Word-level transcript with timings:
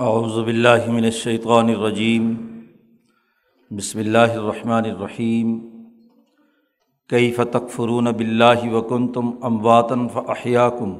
اعوذ 0.00 0.44
باللہ 0.44 0.90
من 0.90 1.04
الشیطان 1.04 1.68
الرجیم۔ 1.68 2.34
بسم 3.70 3.98
اللہ 3.98 4.18
الرحمن 4.18 4.84
الرحیم۔ 4.84 5.58
کیف 7.08 7.40
تکفرون 7.52 8.04
باللہ 8.04 8.72
وکنتم 8.72 9.30
امواتن 9.42 10.08
فاحیاکم۔ 10.08 10.94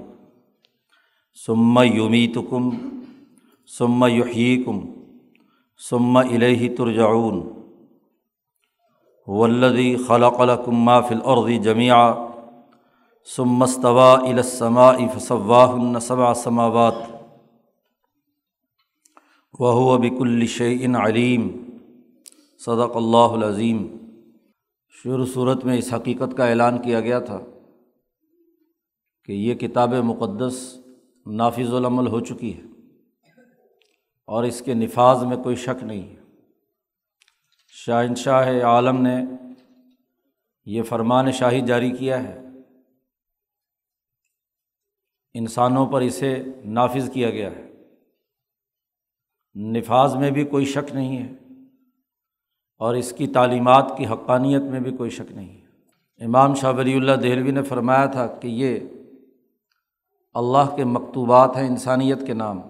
ثم 1.46 1.78
یمیتکم، 1.82 2.70
ثم 3.78 4.04
یحییکم، 4.04 4.80
ثم 5.90 6.16
الیہ 6.16 6.76
ترجعون۔ 6.76 7.42
والذی 9.26 9.96
خلق 9.96 10.40
لکم 10.40 10.84
ما 10.84 11.00
فی 11.00 11.14
الارض 11.14 11.64
جميعا 11.64 12.14
ثم 13.36 13.62
استوى 13.62 14.28
الى 14.28 14.38
السماء 14.38 14.96
فسواهن 15.14 16.00
سبع 16.00 16.32
سماوات۔ 16.32 17.19
وہ 19.62 19.98
بک 19.98 20.20
الشعین 20.20 20.96
علیم۔ 20.96 21.70
صدق 22.58 22.96
اللہ 22.96 23.16
العظیم۔ 23.16 23.96
شروع 24.88 25.26
صورت 25.26 25.64
میں 25.64 25.78
اس 25.78 25.94
حقیقت 25.94 26.36
کا 26.36 26.46
اعلان 26.46 26.82
کیا 26.82 27.00
گیا 27.00 27.18
تھا 27.18 27.40
کہ 29.24 29.32
یہ 29.32 29.54
کتاب 29.54 29.94
مقدس 29.94 30.78
نافذ 31.26 31.74
العمل 31.74 32.06
ہو 32.06 32.20
چکی 32.20 32.56
ہے 32.56 32.62
اور 34.24 34.44
اس 34.44 34.62
کے 34.64 34.74
نفاذ 34.74 35.24
میں 35.24 35.36
کوئی 35.36 35.56
شک 35.56 35.84
نہیں 35.84 36.10
ہے۔ 36.10 36.16
شاہنشاہ 37.68 38.62
عالم 38.62 39.02
نے 39.02 39.24
یہ 40.64 40.82
فرمان 40.82 41.32
شاہی 41.32 41.60
جاری 41.60 41.90
کیا 41.90 42.22
ہے۔ 42.22 42.40
انسانوں 45.34 45.86
پر 45.86 46.00
اسے 46.00 46.42
نافذ 46.64 47.10
کیا 47.10 47.30
گیا 47.30 47.50
ہے۔ 47.50 47.69
نفاذ 49.54 50.16
میں 50.16 50.30
بھی 50.30 50.44
کوئی 50.44 50.64
شک 50.64 50.94
نہیں 50.94 51.18
ہے 51.18 51.32
اور 52.78 52.94
اس 52.94 53.12
کی 53.12 53.26
تعلیمات 53.26 53.92
کی 53.96 54.06
حقانیت 54.06 54.62
میں 54.62 54.80
بھی 54.80 54.96
کوئی 54.96 55.10
شک 55.10 55.32
نہیں 55.32 55.48
ہے۔ 55.48 56.24
امام 56.24 56.54
شاہ 56.54 56.72
ولی 56.72 56.94
اللہ 56.94 57.12
دہلوی 57.12 57.50
نے 57.50 57.62
فرمایا 57.62 58.06
تھا 58.06 58.26
کہ 58.26 58.48
یہ 58.48 58.78
اللہ 60.34 60.76
کے 60.76 60.84
مکتوبات 60.84 61.56
ہیں 61.56 61.66
انسانیت 61.66 62.26
کے 62.26 62.34
نام۔ 62.34 62.60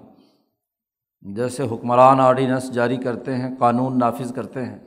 جیسے 1.35 1.63
حکمران 1.63 2.21
آرڈیننس 2.21 2.73
جاری 2.75 2.97
کرتے 2.97 3.37
ہیں، 3.37 3.51
قانون 3.59 3.99
نافذ 3.99 4.33
کرتے 4.33 4.65
ہیں، 4.65 4.79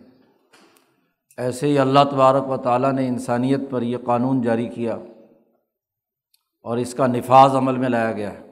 ایسے 1.38 1.68
ہی 1.68 1.80
اللہ 1.80 2.04
تبارک 2.12 2.50
و 2.50 2.58
تعالیٰ 2.58 2.94
نے 2.94 3.08
انسانیت 3.08 3.60
پر 3.70 3.82
یہ 3.82 3.98
قانون 4.06 4.42
جاری 4.42 4.68
کیا 4.68 4.96
اور 6.62 6.78
اس 6.78 6.94
کا 6.94 7.08
نفاذ 7.08 7.56
عمل 7.56 7.78
میں 7.78 7.90
لایا 7.90 8.12
گیا 8.12 8.34
ہے۔ 8.34 8.43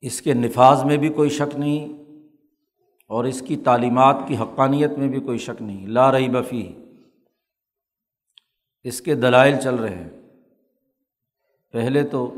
اس 0.00 0.22
کے 0.22 0.34
نفاذ 0.34 0.84
میں 0.84 0.96
بھی 0.96 1.08
کوئی 1.08 1.30
شک 1.30 1.56
نہیں 1.56 2.04
اور 3.06 3.24
اس 3.24 3.40
کی 3.40 3.56
تعلیمات 3.56 4.16
کی 4.26 4.36
حقانیت 4.36 4.90
میں 4.90 5.08
بھی 5.08 5.20
کوئی 5.20 5.38
شک 5.38 5.62
نہیں، 5.62 5.86
لا 5.86 6.12
رہی 6.12 6.28
بفی 6.28 6.72
اس 8.82 9.00
کے 9.00 9.14
دلائل 9.14 9.60
چل 9.60 9.74
رہے 9.74 9.94
ہیں۔ 9.94 10.10
پہلے 11.72 12.02
تو 12.02 12.34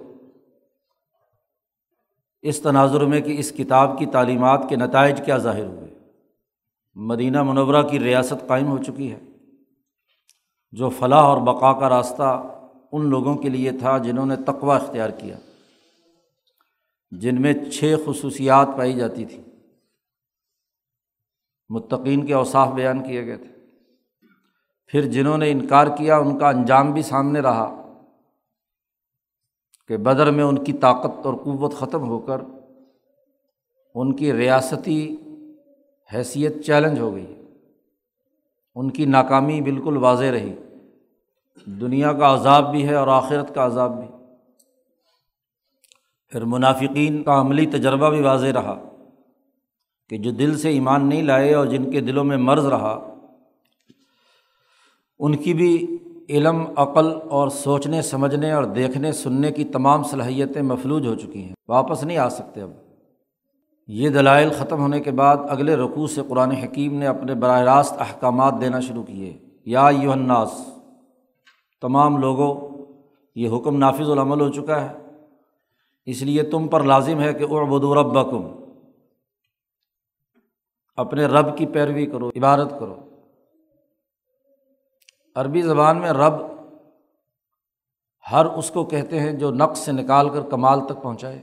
اس 2.42 2.60
تناظر 2.60 3.04
میں 3.04 3.20
کہ 3.20 3.38
اس 3.38 3.52
کتاب 3.52 3.98
کی 3.98 4.06
تعلیمات 4.06 4.66
کے 4.68 4.76
نتائج 4.76 5.20
کیا 5.24 5.36
ظاہر 5.36 5.66
ہوئے۔ 5.66 5.94
مدینہ 6.94 7.42
منورہ 7.42 7.82
کی 7.82 8.00
ریاست 8.00 8.48
قائم 8.48 8.66
ہو 8.66 8.82
چکی 8.82 9.12
ہے۔ 9.12 9.20
جو 10.72 10.88
فلاح 10.88 11.22
اور 11.22 11.38
بقا 11.38 11.72
کا 11.72 11.88
راستہ 11.88 12.56
ان 12.92 13.06
لوگوں 13.06 13.36
کے 13.36 13.48
لیے 13.48 13.72
تھا 13.72 13.98
جنہوں 13.98 14.26
نے 14.26 14.36
تقوا 14.36 14.76
اختیار 14.76 15.10
کیا۔ 15.10 15.38
جن 17.10 17.42
میں 17.42 17.52
چھ 17.72 17.94
خصوصیات 18.06 18.68
پائی 18.76 18.92
جاتی 18.92 19.24
تھیں۔ 19.24 19.44
متقین 21.68 22.26
کے 22.26 22.34
اوصاف 22.34 22.68
بیان 22.68 23.02
کیے 23.02 23.26
گئے 23.26 23.36
تھے۔ 23.36 23.50
پھر 24.86 25.02
جنہوں 25.02 25.38
نے 25.38 25.50
انکار 25.50 25.86
کیا، 25.98 26.16
ان 26.16 26.38
کا 26.38 26.48
انجام 26.48 26.92
بھی 26.92 27.02
سامنے 27.02 27.40
رہا 27.40 27.76
کہ 29.88 29.96
بدر 29.96 30.30
میں 30.30 30.44
ان 30.44 30.64
کی 30.64 30.72
طاقت 30.72 31.26
اور 31.26 31.34
قوت 31.34 31.74
ختم 31.74 32.08
ہو 32.08 32.18
کر 32.18 32.40
ان 33.94 34.16
کی 34.16 34.32
ریاستی 34.32 35.16
حیثیت 36.14 36.64
چیلنج 36.64 36.98
ہو 36.98 37.14
گئی۔ 37.14 37.42
ان 38.74 38.90
کی 38.90 39.04
ناکامی 39.04 39.60
بالکل 39.60 39.96
واضح 39.96 40.24
رہی۔ 40.24 40.54
دنیا 41.66 42.12
کا 42.12 42.34
عذاب 42.34 42.70
بھی 42.70 42.88
ہے 42.88 42.94
اور 42.94 43.08
آخرت 43.08 43.54
کا 43.54 43.66
عذاب 43.66 44.00
بھی۔ 44.00 44.19
پھر 46.30 46.44
منافقین 46.44 47.22
کا 47.22 47.40
عملی 47.40 47.66
تجربہ 47.66 48.10
بھی 48.10 48.22
واضح 48.22 48.46
رہا 48.46 48.84
کہ 50.08 50.16
جو 50.16 50.30
دل 50.30 50.58
سے 50.58 50.68
ایمان 50.68 51.08
نہیں 51.08 51.22
لائے 51.22 51.54
اور 51.54 51.66
جن 51.66 51.90
کے 51.90 52.00
دلوں 52.00 52.24
میں 52.24 52.36
مرض 52.36 52.66
رہا، 52.66 53.14
ان 55.18 55.36
کی 55.36 55.54
بھی 55.54 55.98
علم، 56.28 56.64
عقل 56.76 57.12
اور 57.30 57.48
سوچنے، 57.48 58.02
سمجھنے 58.02 58.52
اور 58.52 58.64
دیکھنے، 58.64 59.12
سننے 59.12 59.52
کی 59.52 59.64
تمام 59.64 60.02
صلاحیتیں 60.02 60.62
مفلوج 60.62 61.06
ہو 61.06 61.14
چکی 61.14 61.42
ہیں۔ 61.42 61.52
واپس 61.68 62.04
نہیں 62.04 62.16
آ 62.16 62.28
سکتے 62.28 62.62
اب۔ 62.62 62.70
یہ 63.88 64.08
دلائل 64.08 64.50
ختم 64.50 64.80
ہونے 64.80 65.00
کے 65.00 65.10
بعد 65.10 65.36
اگلے 65.48 65.76
رقوع 65.76 66.06
سے 66.06 66.22
قرآن 66.28 66.50
حکیم 66.50 66.98
نے 66.98 67.06
اپنے 67.06 67.34
براہ 67.34 67.60
راست 67.60 68.00
احکامات 68.00 68.54
دینا 68.60 68.80
شروع 68.80 69.02
کیے۔ 69.02 69.38
یا 69.64 69.90
یو 70.02 70.12
الناس، 70.12 70.52
تمام 71.82 72.16
لوگوں، 72.16 72.68
یہ 73.34 73.48
حکم 73.56 73.76
نافذ 73.76 74.10
العمل 74.10 74.40
ہو 74.40 74.48
چکا 74.48 74.80
ہے۔ 74.80 74.99
اس 76.04 76.22
لیے 76.22 76.42
تم 76.42 76.68
پر 76.68 76.82
لازم 76.82 77.20
ہے 77.20 77.34
کہ 77.34 77.44
اربد 77.50 77.84
رب 77.84 78.30
کم 78.30 78.60
اپنے 80.96 81.26
رب 81.26 81.58
کی 81.58 81.66
پیروی 81.66 82.06
کرو، 82.06 82.28
عبادت 82.28 82.70
کرو۔ 82.80 82.96
عربی 85.34 85.62
زبان 85.62 86.00
میں 86.00 86.10
رب 86.10 86.32
ہر 88.32 88.44
اس 88.46 88.70
کو 88.70 88.84
کہتے 88.84 89.20
ہیں 89.20 89.32
جو 89.32 89.50
نقص 89.50 89.78
سے 89.78 89.92
نکال 89.92 90.28
کر 90.28 90.42
کمال 90.42 90.86
تک 90.86 91.02
پہنچائے۔ 91.02 91.42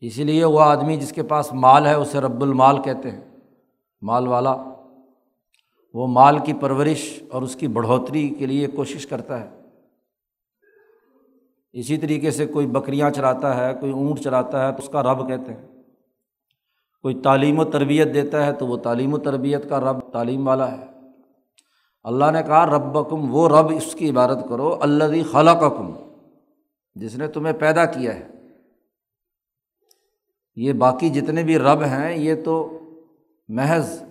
اسی 0.00 0.24
لیے 0.24 0.44
وہ 0.44 0.60
آدمی 0.60 0.96
جس 0.96 1.12
کے 1.12 1.22
پاس 1.22 1.52
مال 1.52 1.86
ہے، 1.86 1.94
اسے 1.94 2.18
رب 2.18 2.42
المال 2.42 2.82
کہتے 2.82 3.10
ہیں۔ 3.10 3.36
مال 4.02 4.28
والا، 4.28 4.56
وہ 5.94 6.06
مال 6.06 6.38
کی 6.38 6.52
پرورش 6.52 7.22
اور 7.32 7.42
اس 7.42 7.56
کی 7.56 7.68
بڑھوتری 7.68 8.28
کے 8.28 8.46
لیے 8.46 8.66
کوشش 8.66 9.06
کرتا 9.06 9.40
ہے۔ 9.40 9.63
اسی 11.74 11.96
طریقے 11.96 12.30
سے 12.30 12.46
کوئی 12.46 12.66
بکریاں 12.66 13.10
چلاتا 13.10 13.56
ہے، 13.56 13.74
کوئی 13.74 13.92
اونٹ 13.92 14.20
چلاتا 14.20 14.66
ہے 14.66 14.72
تو 14.72 14.78
اس 14.82 14.88
کا 14.88 15.02
رب 15.02 15.28
کہتے 15.28 15.52
ہیں۔ 15.52 15.68
کوئی 17.02 17.14
تعلیم 17.14 17.58
و 17.58 17.64
تربیت 17.64 18.14
دیتا 18.14 18.46
ہے 18.46 18.52
تو 18.52 18.66
وہ 18.66 18.76
تعلیم 18.76 19.14
و 19.14 19.18
تربیت 19.18 19.68
کا 19.68 19.80
رب، 19.80 20.12
تعلیم 20.12 20.48
والا 20.48 20.78
ہے۔ 20.78 20.84
اللہ 22.02 22.24
نے 22.32 22.42
کہا 22.42 22.66
رب 22.66 23.10
کم 23.10 23.34
وہ 23.34 23.48
رب 23.48 23.72
اس 23.76 23.94
کی 23.94 24.10
عبادت 24.10 24.48
کرو 24.48 24.78
اللہ 24.80 25.32
خلا 25.32 25.54
کا 25.54 25.68
کم 25.68 25.92
جس 26.94 27.16
نے 27.16 27.28
تمہیں 27.28 27.54
پیدا 27.54 27.84
کیا 27.84 28.14
ہے۔ 28.14 28.28
یہ 30.56 30.72
باقی 30.72 31.08
جتنے 31.08 31.42
بھی 31.42 31.58
رب 31.58 31.82
ہیں، 31.82 32.18
یہ 32.18 32.34
تو 32.44 32.78
محض 33.48 34.02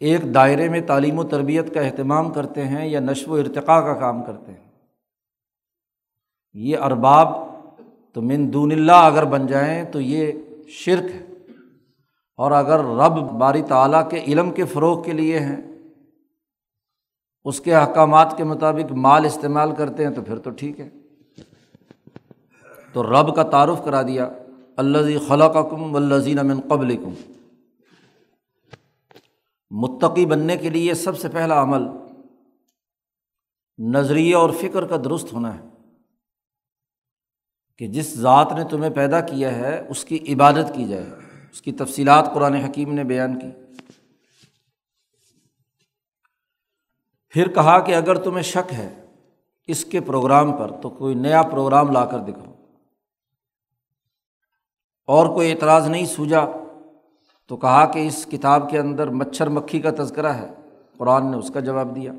ایک 0.00 0.34
دائرے 0.34 0.68
میں 0.68 0.80
تعلیم 0.80 1.18
و 1.18 1.24
تربیت 1.24 1.74
کا 1.74 1.80
اہتمام 1.80 2.32
کرتے 2.32 2.64
ہیں 2.64 2.88
یا 2.88 3.00
نشو 3.00 3.30
و 3.30 3.34
ارتقاء 3.34 3.80
کا 3.80 4.00
کام 4.00 4.22
کرتے 4.22 4.52
ہیں۔ 4.52 4.63
یہ 6.54 6.78
ارباب 6.78 7.28
تو 8.12 8.22
من 8.22 8.52
دون 8.52 8.72
اللہ 8.72 8.92
اگر 8.92 9.24
بن 9.24 9.46
جائیں 9.46 9.84
تو 9.84 10.00
یہ 10.00 10.32
شرک 10.68 11.10
ہے۔ 11.14 11.26
اور 12.36 12.50
اگر 12.50 12.78
رب 12.78 13.32
باری 13.32 13.62
تعلیٰ 13.62 14.10
کے 14.10 14.22
علم 14.26 14.50
کے 14.50 14.64
فروغ 14.64 15.02
کے 15.02 15.12
لیے 15.12 15.40
ہیں، 15.40 15.56
اس 17.44 17.60
کے 17.60 17.74
احکامات 17.74 18.36
کے 18.36 18.44
مطابق 18.44 18.92
مال 18.92 19.24
استعمال 19.24 19.74
کرتے 19.74 20.06
ہیں 20.06 20.14
تو 20.14 20.22
پھر 20.22 20.38
تو 20.38 20.50
ٹھیک 20.50 20.80
ہے۔ 20.80 20.88
تو 22.92 23.02
رب 23.02 23.36
کا 23.36 23.42
تعارف 23.42 23.84
کرا 23.84 24.02
دیا 24.02 24.28
اللہ 24.76 25.28
خلا 25.28 25.48
کم 25.48 25.94
و 25.94 25.96
الزین 25.96 26.38
امن 26.38 26.60
قبل 26.68 26.96
کم 26.96 27.32
متقی 29.70 30.26
بننے 30.26 30.56
کے 30.56 30.70
لیے 30.70 30.94
سب 30.94 31.18
سے 31.18 31.28
پہلا 31.28 31.62
عمل 31.62 31.82
نظریہ 33.78 34.36
اور 34.36 34.50
فکر 34.50 34.86
کا 34.86 34.96
درست 35.04 35.32
ہونا 35.32 35.54
ہے۔ 35.54 35.73
کہ 37.78 37.86
جس 37.86 38.14
ذات 38.14 38.52
نے 38.52 38.64
تمہیں 38.70 38.90
پیدا 38.90 39.20
کیا 39.20 39.54
ہے، 39.54 39.86
اس 39.88 40.04
کی 40.04 40.34
عبادت 40.34 40.74
کی 40.74 40.84
جائے۔ 40.84 41.06
اس 41.52 41.62
کی 41.62 41.72
تفصیلات 41.72 42.30
قرآن 42.34 42.54
حکیم 42.54 42.92
نے 42.94 43.04
بیان 43.04 43.38
کی۔ 43.38 43.50
پھر 47.28 47.48
کہا 47.48 47.78
کہ 47.78 47.94
اگر 47.94 48.14
تمہیں 48.14 48.42
شک 48.42 48.72
ہے 48.72 49.06
اس 49.66 49.84
کے 49.84 50.00
پروگرام 50.00 50.56
پر، 50.56 50.80
تو 50.80 50.90
کوئی 50.90 51.14
نیا 51.14 51.42
پروگرام 51.42 51.90
لا 51.90 52.04
کر 52.04 52.18
دکھاؤ۔ 52.18 52.54
اور 55.06 55.26
کوئی 55.26 55.52
اعتراض 55.52 55.88
نہیں 55.88 56.06
سوجا۔ 56.06 56.40
تو 57.46 57.56
کہا 57.56 57.92
کہ 57.92 58.06
اس 58.06 58.26
کتاب 58.30 58.70
کے 58.70 58.78
اندر 58.78 59.08
مچھر 59.08 59.48
مکھی 59.48 59.80
کا 59.80 59.90
تذکرہ 59.90 60.32
ہے۔ 60.32 60.50
قرآن 60.98 61.30
نے 61.30 61.36
اس 61.36 61.50
کا 61.54 61.60
جواب 61.60 61.96
دیا۔ 61.96 62.12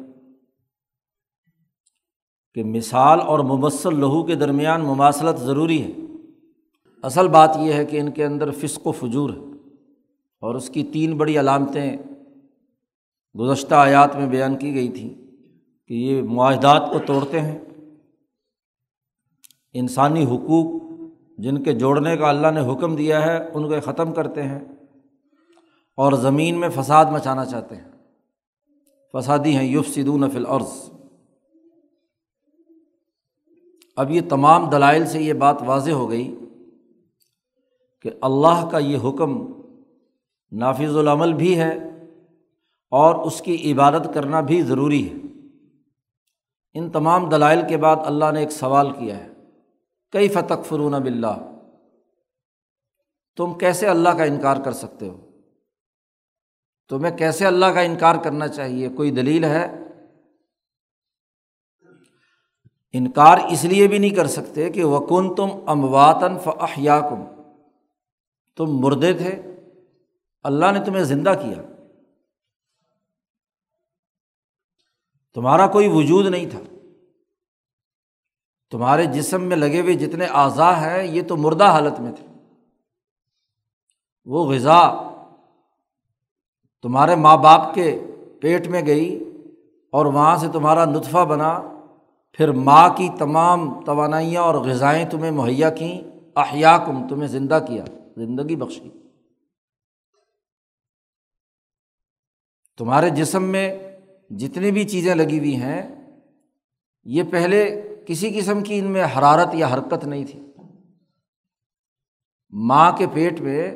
کہ 2.56 2.64
مثال 2.64 3.20
اور 3.22 3.40
مبصل 3.40 4.00
لہو 4.00 4.24
کے 4.24 4.36
درمیان 4.36 4.82
مماثلت 4.82 5.40
ضروری 5.40 5.82
ہے۔ 5.82 5.92
اصل 7.04 7.28
بات 7.28 7.58
یہ 7.60 7.74
ہے 7.74 7.86
کہ 7.86 8.00
ان 8.00 8.12
کے 8.12 8.26
اندر 8.26 8.52
فسق 8.52 8.88
و 8.88 8.92
فجور 8.92 9.30
ہے 9.30 9.52
اور 10.42 10.56
اس 10.56 10.70
کی 10.70 10.84
تین 10.84 11.18
بڑی 11.18 11.40
علامتیں 11.40 11.98
گزشتہ 13.40 13.76
آیات 13.76 14.16
میں 14.16 14.28
بیان 14.28 14.58
کی 14.58 14.76
گئی 14.76 14.90
تھیں 14.90 15.10
کہ 15.88 15.94
یہ 15.94 16.22
معاہدات 16.22 16.90
کو 16.92 17.00
توڑتے 17.00 17.42
ہیں۔ 17.42 17.60
انسانی 19.74 20.24
حقوق 20.24 20.82
جن 21.38 21.64
کے 21.64 21.74
جوڑنے 21.74 22.18
کا 22.18 22.30
اللہ 22.30 22.48
نے 22.48 22.74
حکم 22.74 22.96
دیا 22.96 23.26
ہے، 23.26 23.50
ان 23.54 23.68
کو 23.68 23.76
ختم 23.84 24.14
کرتے 24.14 24.44
ہیں 24.44 24.60
اور 25.98 26.14
زمین 26.14 26.60
میں 26.60 26.70
فساد 26.70 27.06
مچانا 27.06 27.46
چاہتے 27.46 27.76
ہیں۔ 27.76 27.92
فسادی 29.14 29.56
ہیں 29.56 29.68
یوف 29.68 29.88
سدون 29.88 30.30
فل 30.30 30.46
عرض 30.46 30.90
اب 33.96 34.12
یہ 34.12 34.22
تمام 34.30 34.70
دلائل 34.70 35.06
سے 35.06 35.22
یہ 35.22 35.34
بات 35.34 35.62
واضح 35.66 35.92
ہو 35.92 36.10
گئی 36.10 36.40
کہ 38.02 38.12
اللہ 38.22 38.70
کا 38.72 38.78
یہ 38.78 38.98
حکم 38.98 39.46
نافذ 40.52 40.98
العمل 40.98 41.34
بھی 41.34 41.60
ہے 41.60 41.78
اور 42.92 43.16
اس 43.16 43.42
کی 43.42 43.74
عبادت 43.74 44.14
کرنا 44.14 44.42
بھی 44.42 44.62
ضروری 44.62 45.10
ہے۔ 45.10 45.14
ان 46.74 46.90
تمام 46.90 47.30
دلائل 47.30 47.62
کے 47.70 47.78
بعد 47.78 47.96
اللہ 48.06 48.32
نے 48.34 48.40
ایک 48.40 48.52
سوال 48.52 48.92
کیا 48.92 49.18
ہے۔ 49.18 49.30
کئی 50.12 50.28
فتق 50.28 50.66
فرون 50.66 50.92
بلّہ 50.92 51.52
تم 53.38 53.54
کیسے 53.54 53.88
اللہ 53.88 54.10
کا 54.10 54.24
انکار 54.24 54.58
کر 54.58 54.72
سکتے 54.72 55.10
ہو؟ 55.10 55.30
تمہیں 56.90 57.18
کیسے 57.18 57.46
اللہ 57.46 57.66
کا 57.66 57.82
انکار 57.82 58.16
کرنا 58.24 58.48
چاہیے؟ 58.48 58.90
کوئی 58.90 59.12
دلیل 59.12 59.44
ہے؟ 59.44 59.85
انکار 62.98 63.38
اس 63.50 63.64
لیے 63.64 63.88
بھی 63.88 63.98
نہیں 63.98 64.16
کر 64.16 64.28
سکتے 64.28 64.70
کہ 64.70 64.84
وکن 64.84 65.36
تم 65.36 65.50
امواتن 65.68 66.40
فیا 66.40 67.00
کم 67.00 67.24
تم 68.58 68.66
مردے 68.66 69.14
تھے، 69.14 69.42
اللہ 70.44 70.66
نے 70.72 70.86
تمہیں 70.86 71.04
زندہ 71.04 71.34
کیا۔ 71.42 71.62
تمہارا 75.34 75.68
کوئی 75.68 75.88
وجود 75.88 76.26
نہیں 76.26 76.50
تھا۔ 76.50 76.60
تمہارے 78.72 79.06
جسم 79.06 79.44
میں 79.44 79.58
لگے 79.58 79.82
ہوئے 79.82 79.94
جتنے 79.94 80.26
اعضاء 80.26 80.74
ہیں، 80.74 81.04
یہ 81.04 81.22
تو 81.22 81.38
مردہ 81.38 81.64
حالت 81.64 82.00
میں 82.00 82.12
تھے۔ 82.12 82.28
وہ 84.26 84.54
غذا 84.54 85.10
تمہارے 86.82 87.16
ماں 87.16 87.38
باپ 87.38 87.74
کے 87.74 88.00
پیٹ 88.42 88.68
میں 88.68 88.82
گئی 88.86 89.24
اور 89.92 90.06
وہاں 90.06 90.38
سے 90.38 90.48
تمہارا 90.54 90.86
نطفہ 90.86 91.26
بنا۔ 91.26 91.75
پھر 92.38 92.52
ماں 92.52 92.90
کی 92.90 93.10
تمام 93.20 93.84
توانائیاں 93.86 94.42
اور 94.42 94.56
غذائیں 94.56 95.10
تمہیں 95.10 95.32
مہیا 95.32 95.70
کیں، 95.70 96.02
احیا 96.36 96.78
کم، 96.78 97.08
تمہیں 97.08 97.28
زندہ 97.28 97.60
کیا، 97.68 97.84
زندگی 98.18 98.56
بخشی 98.56 98.90
تمہارے 102.78 103.10
جسم 103.10 103.44
میں 103.44 103.68
جتنی 104.30 104.72
بھی 104.72 104.84
چیزیں 104.90 105.16
لگی 105.16 105.38
ہوئی 105.40 105.56
ہیں، 105.56 105.82
یہ 107.04 107.24
پہلے 107.32 107.82
کسی 108.08 108.30
قسم 108.40 108.64
کی 108.64 108.80
ان 108.80 108.86
میں 108.86 109.04
حرارت 109.04 109.56
یا 109.56 109.68
حرکت 109.74 110.06
نہیں 110.06 110.26
تھی۔ 110.26 110.40
ماں 112.50 112.92
کے 112.92 113.06
پیٹ 113.14 113.42
میں 113.42 113.72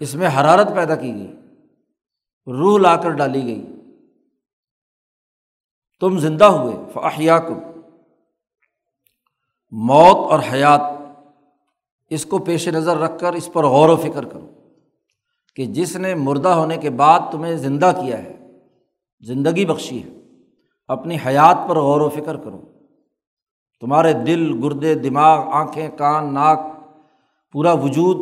اس 0.00 0.14
میں 0.14 0.28
حرارت 0.28 0.74
پیدا 0.74 0.96
کی 0.96 1.14
گئی، 1.14 1.32
روح 2.46 2.78
لا 2.78 2.96
کر 2.96 3.10
ڈالی 3.10 3.42
گئی۔ 3.42 3.73
تم 6.04 6.18
زندہ 6.18 6.44
ہوئے 6.44 6.76
فاحیا 6.92 7.38
کم 7.38 7.58
موت 9.72 10.16
اور 10.16 10.40
حیات، 10.52 10.80
اس 12.10 12.26
کو 12.26 12.38
پیش 12.38 12.68
نظر 12.68 12.96
رکھ 12.96 13.18
کر 13.20 13.32
اس 13.32 13.52
پر 13.52 13.64
غور 13.64 13.88
و 13.88 13.96
فکر 13.96 14.24
کرو 14.24 14.46
کہ 15.56 15.66
جس 15.66 15.96
نے 15.96 16.14
مردہ 16.14 16.48
ہونے 16.48 16.76
کے 16.76 16.90
بعد 16.90 17.20
تمہیں 17.32 17.56
زندہ 17.56 17.92
کیا 18.00 18.18
ہے، 18.18 18.58
زندگی 19.20 19.64
بخشی 19.66 20.02
ہے، 20.02 20.08
اپنی 20.88 21.16
حیات 21.26 21.68
پر 21.68 21.78
غور 21.78 22.00
و 22.00 22.08
فکر 22.08 22.36
کرو۔ 22.36 22.60
تمہارے 23.80 24.12
دل، 24.12 24.64
گردے، 24.64 24.94
دماغ، 24.94 25.48
آنکھیں، 25.52 25.88
کان، 25.88 26.34
ناک، 26.34 26.60
پورا 27.52 27.72
وجود 27.72 28.16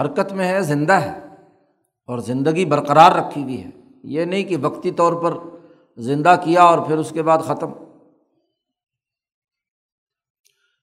حرکت 0.00 0.32
میں 0.32 0.48
ہے، 0.48 0.62
زندہ 0.62 0.92
ہے 0.92 1.18
اور 2.06 2.18
زندگی 2.18 2.64
برقرار 2.64 3.12
رکھی 3.12 3.42
ہوئی 3.42 3.64
ہے۔ 3.64 3.70
یہ 4.04 4.24
نہیں 4.24 4.44
کہ 4.44 4.56
وقتی 4.62 4.90
طور 4.90 5.12
پر 5.12 5.34
زندہ 5.96 6.36
کیا 6.44 6.62
اور 6.62 6.86
پھر 6.86 6.98
اس 6.98 7.10
کے 7.10 7.22
بعد 7.22 7.38
ختم۔ 7.38 7.70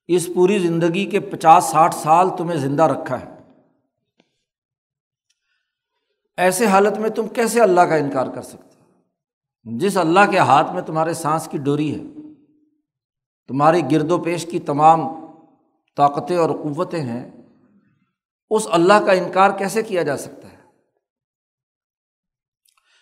اس 0.07 0.29
پوری 0.35 0.59
زندگی 0.59 1.05
کے 1.05 1.19
پچاس 1.19 1.63
ساٹھ 1.63 1.95
سال 1.95 2.29
تمہیں 2.37 2.57
زندہ 2.57 2.83
رکھا 2.83 3.19
ہے۔ 3.19 3.39
ایسے 6.37 6.65
حالت 6.65 6.97
میں 6.97 7.09
تم 7.09 7.27
کیسے 7.27 7.61
اللہ 7.61 7.81
کا 7.81 7.95
انکار 7.95 8.27
کر 8.35 8.41
سکتے 8.41 8.69
جس 9.63 9.97
اللہ 9.97 10.19
کے 10.31 10.37
ہاتھ 10.37 10.73
میں 10.73 10.81
تمہارے 10.81 11.13
سانس 11.13 11.47
کی 11.51 11.57
ڈوری 11.57 11.95
ہے، 11.95 12.31
تمہاری 13.47 13.81
گرد 13.91 14.11
و 14.11 14.17
پیش 14.17 14.45
کی 14.45 14.59
تمام 14.59 14.99
طاقتیں 15.97 16.37
اور 16.37 16.49
قوتیں 16.49 17.01
ہیں، 17.01 17.31
اس 18.49 18.67
اللہ 18.71 19.05
کا 19.05 19.11
انکار 19.11 19.49
کیسے 19.57 19.83
کیا 19.83 20.03
جا 20.03 20.17
سکتا 20.17 20.38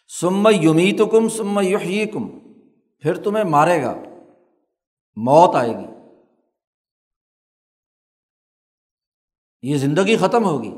سم 0.07 0.47
یومی 0.61 0.91
تو 0.97 1.05
کم 1.05 1.29
سم 1.29 1.59
یحیی 1.59 2.05
کم 2.05 2.39
پھر 2.99 3.23
تمہیں 3.23 3.43
مارے 3.43 3.83
گا، 3.83 3.93
موت 5.15 5.55
آئے 5.55 5.69
گی۔ 5.69 5.85
یہ 9.61 9.77
زندگی 9.77 10.17
ختم 10.17 10.45
ہوگی۔ 10.45 10.71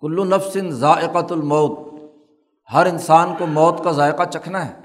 کلو 0.00 0.24
نفسن 0.24 0.70
ذائقۃ 0.70 1.30
الموت، 1.30 1.78
ہر 2.72 2.86
انسان 2.86 3.28
کو 3.38 3.46
موت 3.46 3.84
کا 3.84 3.92
ذائقہ 3.92 4.30
چکھنا 4.30 4.66
ہے۔ 4.66 4.80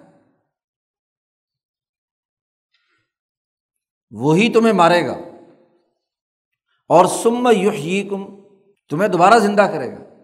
وہی 4.12 4.54
تمہیں 4.54 4.74
مارے 4.74 5.08
گا۔ 5.08 5.16
اور 6.88 7.06
سم 7.06 7.48
یحیی 7.48 8.10
کم 8.10 8.26
تمہیں 8.90 9.10
دوبارہ 9.10 9.40
زندہ 9.40 9.62
کرے 9.62 9.92
گا۔ 9.92 10.15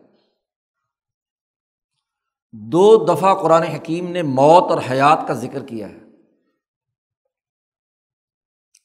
دو 2.54 3.06
دفعہ 3.06 3.36
قرآن 3.36 3.64
حکیم 3.64 4.08
نے 4.08 4.22
موت 4.22 4.72
اور 4.72 4.82
حیات 4.92 5.28
کا 5.28 5.34
ذکر 5.34 5.66
کیا 5.66 5.90
ہے۔ 5.90 6.00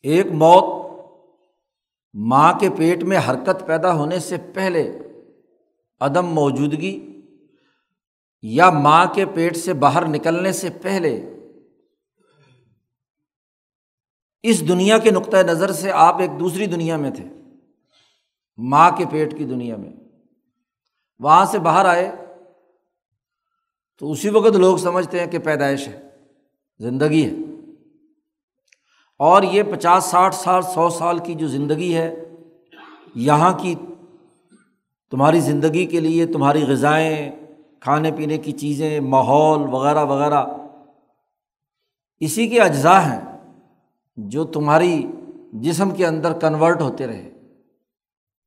ایک 0.03 0.27
موت 0.27 0.87
ماں 2.15 2.53
کے 2.61 2.69
پیٹ 2.71 3.03
میں 3.03 3.19
حرکت 3.19 3.67
پیدا 3.67 3.95
ہونے 3.95 4.19
سے 4.19 4.37
پہلے 4.55 4.99
عدم 6.01 6.27
موجودگی 6.27 7.23
یا 8.43 8.71
ماں 8.71 9.07
کے 9.15 9.27
پیٹ 9.27 9.57
سے 9.57 9.73
باہر 9.73 10.09
نکلنے 10.09 10.53
سے 10.53 10.69
پہلے 10.83 11.31
اس 14.43 14.69
دنیا 14.69 14.99
کے 14.99 15.11
نقطۂ 15.11 15.37
نظر 15.37 15.73
سے 15.73 15.93
آپ 15.93 16.21
ایک 16.21 16.31
دوسری 16.41 16.67
دنیا 16.67 16.97
میں 16.97 17.11
تھے، 17.11 17.25
ماں 18.57 18.91
کے 18.91 19.05
پیٹ 19.11 19.39
کی 19.39 19.45
دنیا 19.45 19.77
میں۔ 19.77 19.93
وہاں 21.19 21.45
سے 21.45 21.59
باہر 21.59 21.85
آئے 21.85 22.26
تو 23.99 24.11
اسی 24.11 24.29
وقت 24.29 24.57
لوگ 24.57 24.77
سمجھتے 24.77 25.21
ہیں 25.21 25.27
کہ 25.27 25.39
پیدائش 25.39 25.89
ہے، 25.89 26.09
زندگی 26.79 27.25
ہے۔ 27.25 27.33
اور 29.19 29.43
یہ 29.43 29.63
پچاس، 29.63 30.05
ساٹھ 30.05 30.35
سال، 30.35 30.63
سو 30.63 30.89
سال 30.89 31.19
کی 31.19 31.35
جو 31.35 31.49
زندگی 31.49 31.95
ہے، 31.95 32.15
یہاں 33.15 33.59
کی 33.59 33.75
تمہاری 35.11 35.41
زندگی 35.41 35.87
کے 35.87 36.01
لیے 36.01 36.27
تمہاری 36.27 36.63
غذائیں، 36.63 37.33
کھانے 37.81 38.11
پینے 38.13 38.39
کی 38.39 38.53
چیزیں، 38.53 39.01
ماحول 39.01 39.61
وغیرہ 39.61 40.05
وغیرہ، 40.05 40.45
اسی 42.21 42.49
کے 42.49 42.61
اجزاء 42.61 43.01
ہیں 43.01 43.21
جو 44.17 44.45
تمہاری 44.45 45.07
جسم 45.53 45.91
کے 45.91 46.07
اندر 46.07 46.33
کنورٹ 46.33 46.81
ہوتے 46.81 47.07
رہے۔ 47.07 47.33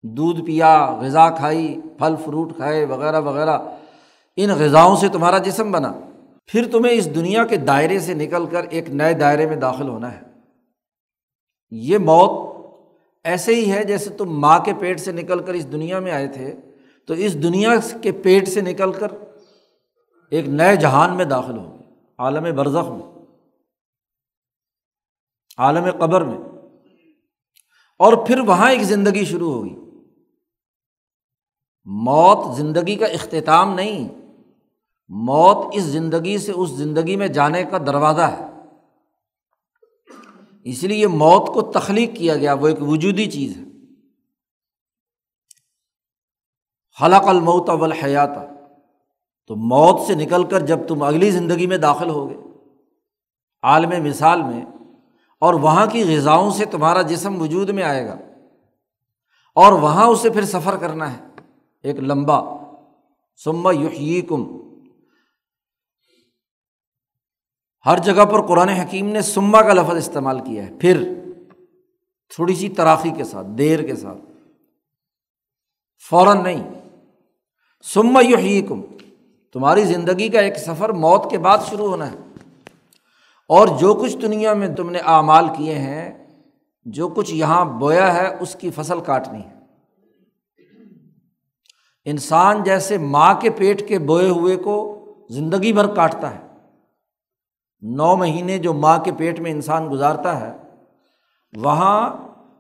دودھ 0.04 0.42
پیا، 0.42 0.98
غذا 1.02 1.30
کھائی، 1.30 1.82
پھل 1.98 2.16
فروٹ 2.26 2.56
کھائے، 2.56 2.86
وغیرہ 2.86 3.22
وغیرہ۔ 3.22 3.60
ان 4.44 4.50
غذاؤں 4.50 4.96
سے 4.96 5.10
تمہارا 5.10 5.38
جسم 5.38 5.72
بنا۔ 5.72 5.94
پھر 6.46 6.72
تمہیں 6.72 6.94
اس 6.94 7.16
دنیا 7.16 7.46
کے 7.46 7.58
دائرے 7.58 8.00
سے 8.00 8.14
نکل 8.14 8.46
کر 8.46 8.64
ایک 8.64 8.90
نئے 8.90 9.14
دائرے 9.14 9.48
میں 9.48 9.56
داخل 9.56 9.88
ہونا 9.88 10.14
ہے۔ 10.14 10.22
یہ 11.72 11.98
موت 11.98 12.56
ایسے 13.24 13.56
ہی 13.56 13.72
ہے 13.72 13.84
جیسے 13.84 14.10
تم 14.10 14.40
ماں 14.40 14.60
کے 14.60 14.74
پیٹ 14.80 15.00
سے 15.00 15.12
نکل 15.12 15.44
کر 15.46 15.54
اس 15.54 15.72
دنیا 15.72 16.00
میں 16.00 16.12
آئے 16.12 16.28
تھے۔ 16.28 16.56
تو 17.08 17.14
اس 17.14 17.44
دنیا 17.44 17.70
کے 18.02 18.12
پیٹ 18.12 18.48
سے 18.48 18.62
نکل 18.62 18.92
کر 18.92 19.08
ایک 20.32 20.48
نئے 20.48 20.76
جہان 20.76 21.18
میں 21.18 21.26
داخل 21.26 21.58
ہو 21.58 21.78
عالم 22.18 22.56
برزخ 22.56 22.90
میں۔ 22.90 23.26
عالم 25.58 25.92
قبر 26.00 26.22
میں۔ 26.22 26.38
اور 28.00 28.14
پھر 28.28 28.40
وہاں 28.40 28.72
ایک 28.72 28.82
زندگی 28.82 29.26
شروع 29.26 29.54
ہوگی۔ 29.54 29.76
موت 31.86 32.58
زندگی 32.58 32.96
کا 32.96 33.06
اختتام 33.06 33.74
نہیں۔ 33.74 34.19
موت 35.10 35.58
اس 35.74 35.84
زندگی 35.84 36.38
سے 36.38 36.52
اس 36.52 36.70
زندگی 36.70 37.16
میں 37.16 37.28
جانے 37.28 37.64
کا 37.64 37.78
دروازہ 37.78 38.22
ہے۔ 38.22 38.46
اس 40.64 40.84
لیے 40.84 41.08
موت 41.08 41.48
کو 41.48 41.62
تخلیق 41.62 42.16
کیا 42.16 42.36
گیا، 42.36 42.54
وہ 42.54 42.68
ایک 42.68 42.82
وجودی 42.82 43.26
چیز 43.32 43.58
ہے۔ 43.58 43.64
حلق 46.98 47.28
الموت 47.28 47.70
والحیات۔ 47.70 48.30
تو 49.48 49.56
موت 49.56 50.02
سے 50.08 50.16
نکل 50.16 50.44
کر 50.44 50.66
جب 50.66 50.80
تم 50.88 51.02
اگلی 51.04 51.32
زندگی 51.32 51.68
میں 51.68 51.78
داخل 51.78 52.10
ہو 52.10 52.30
گئے 52.30 52.38
عالم 53.64 54.04
مثال 54.04 54.44
میں، 54.44 54.66
اور 55.42 55.54
وہاں 55.54 55.86
کی 55.86 56.04
غذاؤں 56.04 56.52
سے 56.52 56.66
تمہارا 56.66 57.02
جسم 57.02 57.42
وجود 57.42 57.70
میں 57.70 57.84
آئے 57.84 58.06
گا، 58.08 58.16
اور 59.56 59.74
وہاں 59.74 60.08
اسے 60.08 60.30
پھر 60.30 60.46
سفر 60.46 60.78
کرنا 60.78 61.12
ہے، 61.14 61.26
ایک 61.84 62.00
لمبا 62.00 62.40
سما 63.40 63.72
یحیی 63.72 64.22
ہر 67.86 67.98
جگہ 67.98 68.26
پر 68.26 68.48
قرآن 68.48 68.70
حکیم 68.70 69.08
نے 69.08 69.22
سما 69.22 69.62
کا 69.62 69.74
لفظ 69.74 69.96
استعمال 69.96 70.40
کیا 70.40 70.66
ہے۔ 70.66 70.72
پھر 70.80 71.14
تھوڑی 72.36 72.56
سی 72.56 72.70
تراخی 72.70 73.10
کے 73.10 73.24
ساتھ، 73.24 73.48
دیر 73.48 73.82
کے 73.84 73.96
ساتھ۔ 73.96 74.18
فوراً 76.10 76.44
نہیں۔ 76.44 76.74
سما 77.84 78.22
یحیی 78.22 78.62
کم 78.62 78.82
تمہاری 79.54 79.84
زندگی 79.84 80.30
کا 80.30 80.40
ایک 80.40 80.58
سفر 80.58 80.90
موت 80.90 81.32
کے 81.32 81.38
بعد 81.38 81.58
شروع 81.70 81.88
ہونا 81.88 82.12
ہے۔ 82.12 82.18
اور 83.48 83.68
جو 83.68 83.94
کچھ 83.94 84.18
دنیا 84.18 84.54
میں 84.54 84.76
تم 84.76 84.90
نے 84.90 85.00
اعمال 85.00 85.48
کیے 85.58 85.76
ہیں، 85.76 86.28
جو 86.86 87.08
کچھ 87.08 87.34
یہاں 87.34 87.66
بویا 87.66 88.14
ہے، 88.14 88.38
اس 88.40 88.56
کی 88.56 88.72
فصل 88.72 89.00
کاٹنی 89.00 89.40
ہے۔ 89.40 89.60
انسان 92.06 92.64
جیسے 92.64 92.98
ماں 92.98 93.34
کے 93.34 93.50
پیٹ 93.50 93.88
کے 93.88 94.00
بوئے 94.00 94.30
ہوئے 94.30 94.56
کو 94.56 95.06
زندگی 95.30 95.74
بھر 95.74 95.88
کاٹتا 95.88 96.36
ہے۔ 96.36 96.49
نو 97.82 98.16
مہینے 98.16 98.58
جو 98.58 98.74
ماں 98.74 98.98
کے 98.98 99.12
پیٹ 99.18 99.40
میں 99.40 99.52
انسان 99.52 99.90
گزارتا 99.92 100.40
ہے، 100.40 100.52
وہاں 101.56 102.16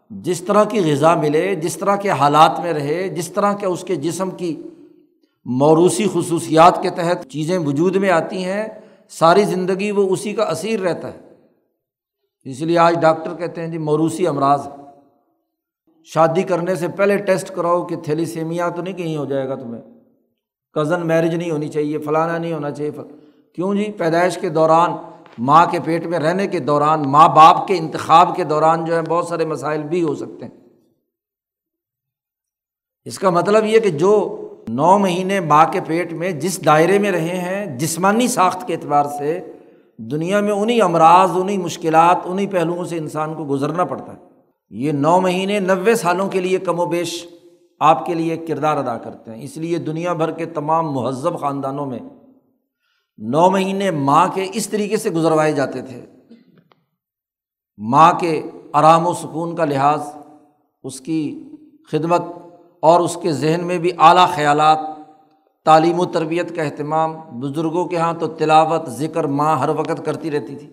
جس 0.09 0.41
طرح 0.41 0.63
کی 0.63 0.91
غذا 0.91 1.15
ملے، 1.15 1.55
جس 1.55 1.77
طرح 1.77 1.95
کے 1.95 2.09
حالات 2.09 2.59
میں 2.59 2.73
رہے، 2.73 3.09
جس 3.09 3.27
طرح 3.27 3.53
کے 3.53 3.65
اس 3.65 3.83
کے 3.83 3.95
جسم 3.95 4.31
کی 4.31 4.61
موروثی 5.45 6.05
خصوصیات 6.13 6.81
کے 6.81 6.89
تحت 6.89 7.27
چیزیں 7.29 7.57
وجود 7.57 7.95
میں 7.95 8.09
آتی 8.09 8.43
ہیں، 8.43 8.67
ساری 9.09 9.43
زندگی 9.43 9.91
وہ 9.91 10.09
اسی 10.09 10.33
کا 10.33 10.43
اثیر 10.43 10.79
رہتا 10.79 11.07
ہے۔ 11.07 11.19
اس 12.43 12.61
لیے 12.61 12.77
آج 12.77 13.01
ڈاکٹر 13.01 13.35
کہتے 13.35 13.61
ہیں 13.61 13.67
جی 13.67 13.77
موروثی 13.77 14.27
امراض۔ 14.27 14.67
شادی 16.05 16.43
کرنے 16.43 16.75
سے 16.75 16.87
پہلے 16.87 17.17
ٹیسٹ 17.17 17.51
کراؤ 17.55 17.85
کہ 17.85 17.95
تھیلیسیمیا 17.95 18.69
تو 18.69 18.81
نہیں 18.81 18.93
کہیں 18.93 19.17
ہو 19.17 19.25
جائے 19.25 19.49
گا 19.49 19.55
تمہیں۔ 19.55 19.81
کزن 20.73 21.07
میرج 21.07 21.35
نہیں 21.35 21.51
ہونی 21.51 21.67
چاہیے، 21.67 21.97
فلانا 21.97 22.37
نہیں 22.37 22.53
ہونا 22.53 22.71
چاہیے۔ 22.71 22.91
کیوں 23.55 23.75
جی؟ 23.75 23.91
پیدائش 23.91 24.37
کے 24.37 24.49
دوران 24.49 24.91
ماں 25.39 25.65
کے 25.65 25.79
پیٹ 25.79 26.05
میں 26.05 26.19
رہنے 26.19 26.47
کے 26.47 26.59
دوران، 26.59 27.01
ماں 27.01 27.27
باپ 27.27 27.67
کے 27.67 27.77
انتخاب 27.77 28.35
کے 28.35 28.43
دوران 28.43 28.85
جو 28.85 28.95
ہے 28.95 29.01
بہت 29.01 29.27
سارے 29.27 29.45
مسائل 29.45 29.83
بھی 29.83 30.03
ہو 30.03 30.15
سکتے 30.15 30.45
ہیں۔ 30.45 30.51
اس 33.05 33.19
کا 33.19 33.29
مطلب 33.29 33.65
یہ 33.65 33.79
کہ 33.79 33.89
جو 33.89 34.35
نو 34.67 34.97
مہینے 34.97 35.39
ماں 35.39 35.65
کے 35.71 35.79
پیٹ 35.87 36.13
میں 36.13 36.31
جس 36.31 36.65
دائرے 36.65 36.99
میں 36.99 37.11
رہے 37.11 37.37
ہیں، 37.37 37.77
جسمانی 37.77 38.27
ساخت 38.27 38.67
کے 38.67 38.73
اعتبار 38.73 39.05
سے 39.17 39.51
دنیا 39.97 40.39
میں 40.39 40.51
انہیں 40.51 40.81
امراض 40.81 41.31
انہیں 41.35 41.57
مشکلات 41.57 42.17
انہیں 42.25 42.47
پہلوؤں 42.47 42.85
سے 42.85 42.97
انسان 42.97 43.33
کو 43.33 43.45
گزرنا 43.45 43.83
پڑتا 43.83 44.13
ہے۔ 44.13 44.17
یہ 44.69 44.91
نو 44.91 45.21
مہینے 45.21 45.59
نوے 45.59 45.95
سالوں 45.95 46.29
کے 46.29 46.39
لیے 46.39 46.57
کم 46.57 46.79
و 46.79 46.85
بیش 46.85 47.27
آپ 47.79 48.05
کے 48.05 48.13
لیے 48.13 48.37
کردار 48.37 48.77
ادا 48.77 48.97
کرتے 48.97 49.31
ہیں۔ 49.31 49.43
اس 49.43 49.57
لیے 49.57 49.77
دنیا 49.77 50.13
بھر 50.13 50.31
کے 50.31 50.45
تمام 50.45 50.91
مہذب 50.91 51.39
خاندانوں 51.39 51.85
میں 51.85 51.99
نو 53.21 53.49
مہینے 53.49 53.91
ماں 53.91 54.27
کے 54.33 54.47
اس 54.53 54.69
طریقے 54.69 54.97
سے 54.97 55.09
گزروائے 55.09 55.51
جاتے 55.51 55.81
تھے۔ 55.81 56.05
ماں 57.77 58.13
کے 58.13 58.41
آرام 58.73 59.07
و 59.07 59.13
سکون 59.13 59.55
کا 59.55 59.65
لحاظ، 59.65 59.99
اس 60.83 61.01
کی 61.01 61.49
خدمت 61.91 62.21
اور 62.79 62.99
اس 62.99 63.17
کے 63.21 63.31
ذہن 63.31 63.61
میں 63.63 63.77
بھی 63.77 63.91
اعلیٰ 63.97 64.29
خیالات، 64.29 64.79
تعلیم 65.65 65.99
و 65.99 66.05
تربیت 66.05 66.55
کا 66.55 66.63
اہتمام 66.63 67.39
بزرگوں 67.39 67.85
کے 67.85 67.95
یہاں 67.95 68.13
تو 68.13 68.27
تلاوت، 68.27 68.89
ذکر 68.89 69.23
ماں 69.23 69.57
ہر 69.57 69.69
وقت 69.69 70.05
کرتی 70.05 70.31
رہتی 70.31 70.55
تھی۔ 70.55 70.69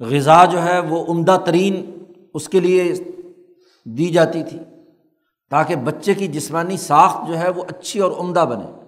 غذا 0.00 0.44
جو 0.44 0.62
ہے 0.62 0.78
وہ 0.78 1.04
عمدہ 1.08 1.38
ترین 1.44 2.04
اس 2.34 2.48
کے 2.48 2.60
لیے 2.60 2.94
دی 3.84 4.06
جاتی 4.06 4.42
تھی 4.42 4.58
تاکہ 5.50 5.76
بچے 5.76 6.14
کی 6.14 6.26
جسمانی 6.26 6.76
ساخت 6.76 7.28
جو 7.28 7.38
ہے 7.38 7.50
وہ 7.50 7.62
اچھی 7.68 8.00
اور 8.00 8.12
عمدہ 8.12 8.46
بنے۔ 8.50 8.81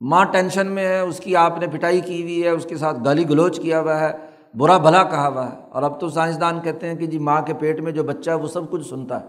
ماں 0.00 0.24
ٹینشن 0.24 0.66
میں 0.66 0.84
ہے، 0.84 1.00
اس 1.00 1.20
کی 1.20 1.36
آپ 1.36 1.58
نے 1.58 1.66
پٹائی 1.66 2.00
کی 2.00 2.22
ہوئی 2.22 2.44
ہے، 2.44 2.48
اس 2.48 2.66
کے 2.68 2.76
ساتھ 2.76 2.96
گالی 3.04 3.28
گلوچ 3.28 3.60
کیا 3.60 3.80
ہوا 3.80 4.00
ہے، 4.00 4.12
برا 4.54 4.78
بھلا 4.78 5.02
کہا 5.02 5.28
ہوا 5.28 5.52
ہے۔ 5.52 5.56
اور 5.70 5.82
اب 5.82 6.00
تو 6.00 6.08
سائنسدان 6.08 6.60
کہتے 6.60 6.88
ہیں 6.88 6.94
کہ 6.94 7.06
جی 7.06 7.18
ماں 7.18 7.42
کے 7.42 7.54
پیٹ 7.54 7.80
میں 7.80 7.92
جو 7.92 8.04
بچہ 8.04 8.30
ہے، 8.30 8.36
وہ 8.36 8.46
سب 8.46 8.70
کچھ 8.70 8.86
سنتا 8.86 9.20
ہے۔ 9.20 9.26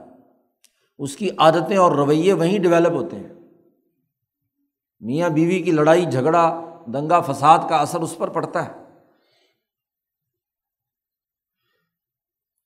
اس 0.99 1.17
کی 1.17 1.29
عادتیں 1.37 1.77
اور 1.77 1.91
رویے 1.91 2.33
وہیں 2.33 2.59
ڈیولپ 2.59 2.91
ہوتے 2.91 3.15
ہیں۔ 3.15 3.29
میاں 4.99 5.29
بیوی 5.29 5.63
کی 5.63 5.71
لڑائی، 5.71 6.05
جھگڑا، 6.05 6.61
دنگا 6.85 7.21
فساد 7.21 7.59
کا 7.69 7.75
اثر 7.75 7.99
اس 7.99 8.17
پر 8.17 8.29
پڑتا 8.29 8.65
ہے۔ 8.65 8.71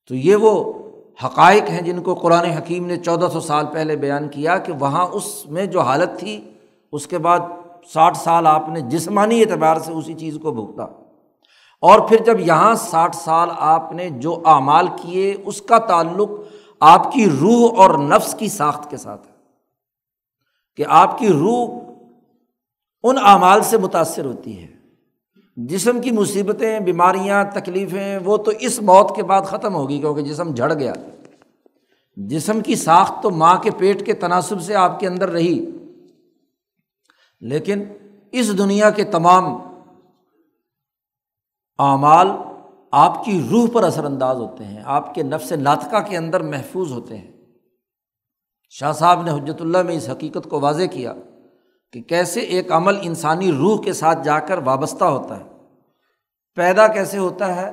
تو 0.07 0.15
یہ 0.15 0.35
وہ 0.35 0.73
حقائق 1.25 1.63
ہیں 1.69 1.81
جن 1.81 2.03
کو 2.03 2.15
قرآن 2.15 2.45
حکیم 2.45 2.85
نے 2.85 2.97
چودہ 2.97 3.27
سو 3.33 3.39
سال 3.39 3.65
پہلے 3.73 3.95
بیان 3.95 4.29
کیا 4.29 4.57
کہ 4.57 4.73
وہاں 4.73 5.05
اس 5.05 5.45
میں 5.45 5.65
جو 5.65 5.81
حالت 5.81 6.19
تھی، 6.19 6.49
اس 6.91 7.07
کے 7.07 7.17
بعد 7.17 7.39
ساٹھ 7.91 8.17
سال 8.17 8.47
آپ 8.47 8.69
نے 8.69 8.81
جسمانی 8.81 9.41
اعتبار 9.41 9.75
سے 9.75 9.91
اسی 9.91 10.13
چیز 10.13 10.37
کو 10.41 10.51
بھگتا۔ 10.51 10.83
اور 11.81 11.99
پھر 11.99 12.17
جب 12.25 12.39
یہاں 12.39 12.75
ساٹھ 12.75 13.15
سال 13.15 13.49
آپ 13.57 13.91
نے 13.91 14.09
جو 14.09 14.41
اعمال 14.45 14.87
کیے، 15.01 15.35
اس 15.45 15.61
کا 15.61 15.77
تعلق 15.77 16.29
آپ 16.79 17.11
کی 17.11 17.29
روح 17.29 17.77
اور 17.77 17.99
نفس 17.99 18.35
کی 18.39 18.47
ساخت 18.47 18.89
کے 18.89 18.97
ساتھ 18.97 19.27
ہے۔ 19.27 19.33
کہ 20.75 20.83
آپ 20.87 21.17
کی 21.17 21.27
روح 21.27 21.79
ان 23.03 23.17
اعمال 23.25 23.63
سے 23.63 23.77
متاثر 23.77 24.25
ہوتی 24.25 24.63
ہے۔ 24.63 24.67
جسم 25.55 26.01
کی 26.01 26.11
مصیبتیں، 26.11 26.79
بیماریاں، 26.79 27.43
تکلیفیں، 27.53 28.19
وہ 28.25 28.37
تو 28.37 28.51
اس 28.59 28.81
موت 28.81 29.15
کے 29.15 29.23
بعد 29.23 29.41
ختم 29.41 29.75
ہوگی 29.75 29.99
کیونکہ 29.99 30.21
جسم 30.21 30.53
جھڑ 30.53 30.73
گیا۔ 30.73 30.93
جسم 32.15 32.61
کی 32.61 32.75
ساخت 32.75 33.23
تو 33.23 33.31
ماں 33.31 33.57
کے 33.57 33.71
پیٹ 33.71 34.05
کے 34.05 34.13
تناسب 34.13 34.61
سے 34.61 34.75
آپ 34.75 34.99
کے 34.99 35.07
اندر 35.07 35.29
رہی۔ 35.29 35.65
لیکن 37.43 37.83
اس 38.31 38.57
دنیا 38.57 38.89
کے 38.89 39.03
تمام 39.03 39.45
اعمال 41.79 42.31
آپ 42.91 43.25
کی 43.25 43.47
روح 43.51 43.67
پر 43.73 43.83
اثر 43.83 44.05
انداز 44.05 44.37
ہوتے 44.37 44.63
ہیں، 44.63 44.81
آپ 44.85 45.15
کے 45.15 45.23
نفس 45.23 45.51
ناطقہ 45.51 45.97
کے 46.09 46.17
اندر 46.17 46.41
محفوظ 46.41 46.91
ہوتے 46.91 47.17
ہیں۔ 47.17 47.31
شاہ 48.69 48.91
صاحب 48.91 49.21
نے 49.21 49.31
حجرت 49.31 49.61
اللہ 49.61 49.81
میں 49.81 49.95
اس 49.95 50.09
حقیقت 50.09 50.49
کو 50.49 50.59
واضح 50.59 50.83
کیا 50.91 51.13
کہ 51.93 52.01
کیسے 52.01 52.39
ایک 52.39 52.71
عمل 52.71 52.97
انسانی 53.01 53.51
روح 53.51 53.81
کے 53.83 53.93
ساتھ 53.93 54.19
جا 54.23 54.39
کر 54.39 54.57
وابستہ 54.57 55.05
ہوتا 55.05 55.39
ہے۔ 55.39 55.43
پیدا 56.55 56.87
کیسے 56.87 57.17
ہوتا 57.17 57.55
ہے 57.55 57.71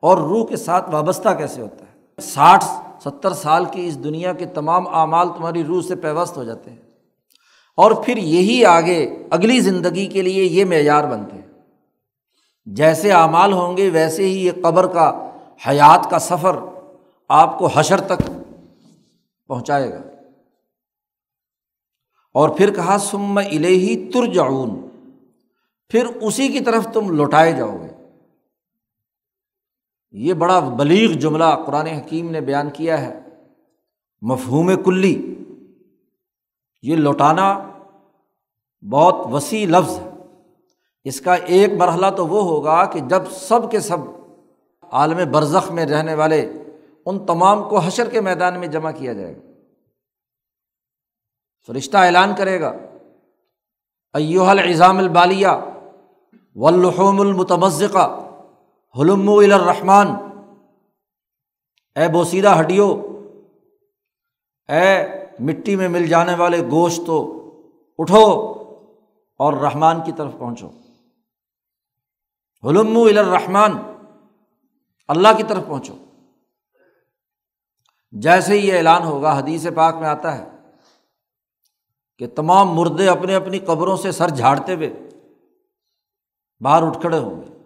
اور 0.00 0.18
روح 0.18 0.46
کے 0.46 0.56
ساتھ 0.56 0.90
وابستہ 0.90 1.28
کیسے 1.28 1.62
ہوتا 1.62 1.84
ہے۔ 1.84 2.20
ساٹھ، 2.20 2.64
ستر 3.04 3.32
سال 3.32 3.64
کی 3.64 3.86
اس 3.86 4.04
دنیا 4.04 4.32
کے 4.32 4.46
تمام 4.46 4.88
اعمال 4.94 5.28
تمہاری 5.28 5.64
روح 5.64 5.82
سے 5.82 5.96
پیوست 5.96 6.36
ہو 6.36 6.44
جاتے 6.44 6.70
ہیں۔ 6.70 6.87
اور 7.78 7.92
پھر 7.92 8.16
یہی 8.16 8.64
آگے 8.64 9.26
اگلی 9.30 9.60
زندگی 9.60 10.06
کے 10.06 10.22
لیے 10.22 10.44
یہ 10.44 10.64
معیار 10.64 11.04
بنتے 11.04 11.36
ہیں۔ 11.36 11.48
جیسے 12.66 13.12
اعمال 13.12 13.52
ہوں 13.52 13.76
گے، 13.76 13.90
ویسے 13.90 14.22
ہی 14.22 14.46
یہ 14.46 14.52
قبر 14.62 14.86
کا، 14.86 15.30
حیات 15.68 16.10
کا 16.10 16.18
سفر 16.18 16.56
آپ 17.28 17.58
کو 17.58 17.66
حشر 17.66 18.00
تک 18.00 18.22
پہنچائے 19.48 19.90
گا۔ 19.90 20.02
اور 22.34 22.48
پھر 22.48 22.74
کہا 22.74 22.98
سم 22.98 23.38
الہی 23.38 24.10
تر 24.10 24.26
جاؤن 24.26 24.88
پھر 25.88 26.06
اسی 26.06 26.48
کی 26.48 26.60
طرف 26.60 26.86
تم 26.92 27.10
لوٹائے 27.10 27.52
جاؤ 27.52 27.76
گے۔ 27.76 28.08
یہ 30.10 30.34
بڑا 30.34 30.58
بلیغ 30.58 31.12
جملہ 31.12 31.64
قرآن 31.66 31.86
حکیم 31.86 32.30
نے 32.30 32.40
بیان 32.40 32.70
کیا 32.70 33.00
ہے۔ 33.00 33.20
مفہوم 34.22 34.82
کلی۔ 34.84 35.34
یہ 36.82 36.96
لوٹانا 36.96 37.70
بہت 38.90 39.14
وسیع 39.32 39.66
لفظ 39.66 39.98
ہے۔ 39.98 40.10
اس 41.04 41.20
کا 41.20 41.34
ایک 41.34 41.72
مرحلہ 41.72 42.06
تو 42.16 42.26
وہ 42.26 42.42
ہوگا 42.42 42.84
کہ 42.84 43.00
جب 43.00 43.30
سب 43.30 43.70
کے 43.70 43.80
سب 43.80 43.96
عالم 44.82 45.30
برزخ 45.30 45.70
میں 45.70 45.86
رہنے 45.86 46.14
والے 46.14 46.52
ان 47.06 47.26
تمام 47.26 47.68
کو 47.68 47.78
حشر 47.78 48.10
کے 48.10 48.20
میدان 48.20 48.60
میں 48.60 48.68
جمع 48.68 48.90
کیا 48.90 49.12
جائے 49.12 49.36
گا۔ 49.36 49.40
فرشتہ 51.66 51.96
اعلان 51.96 52.34
کرے 52.34 52.60
گا 52.60 52.72
ایوہ 54.14 54.48
الزام 54.48 54.98
البالیہ 54.98 55.48
واللحوم 56.54 57.20
المتمزقہ 57.20 58.30
حلم 59.00 59.28
الرحمٰن 59.28 60.06
اے 61.96 62.08
بوسیدہ 62.08 62.60
ہڈیو 62.60 62.86
اے 64.68 65.17
مٹی 65.40 65.76
میں 65.76 65.88
مل 65.88 66.06
جانے 66.06 66.34
والے 66.34 66.66
گوشت 66.70 67.00
تو 67.06 67.34
اٹھو 67.98 68.54
اور 69.36 69.52
رحمان 69.52 70.04
کی 70.04 70.12
طرف 70.12 70.32
پہنچو۔ 70.38 70.70
حلم 72.64 72.96
الرحمان 72.96 73.72
اللہ 75.08 75.28
کی 75.36 75.42
طرف 75.42 75.66
پہنچو۔ 75.66 75.94
جیسے 78.12 78.60
ہی 78.60 78.68
یہ 78.68 78.76
اعلان 78.76 79.02
ہوگا، 79.02 79.38
حدیث 79.38 79.66
پاک 79.76 79.94
میں 79.94 80.08
آتا 80.08 80.38
ہے 80.38 80.48
کہ 82.18 82.26
تمام 82.26 82.68
مردے 82.68 83.08
اپنے 83.08 83.34
اپنی 83.34 83.58
قبروں 83.58 83.96
سے 83.96 84.12
سر 84.12 84.28
جھاڑتے 84.28 84.74
ہوئے 84.74 84.92
باہر 86.60 86.86
اٹھ 86.86 87.00
کھڑے 87.00 87.18
ہوں 87.18 87.42
گے 87.42 87.58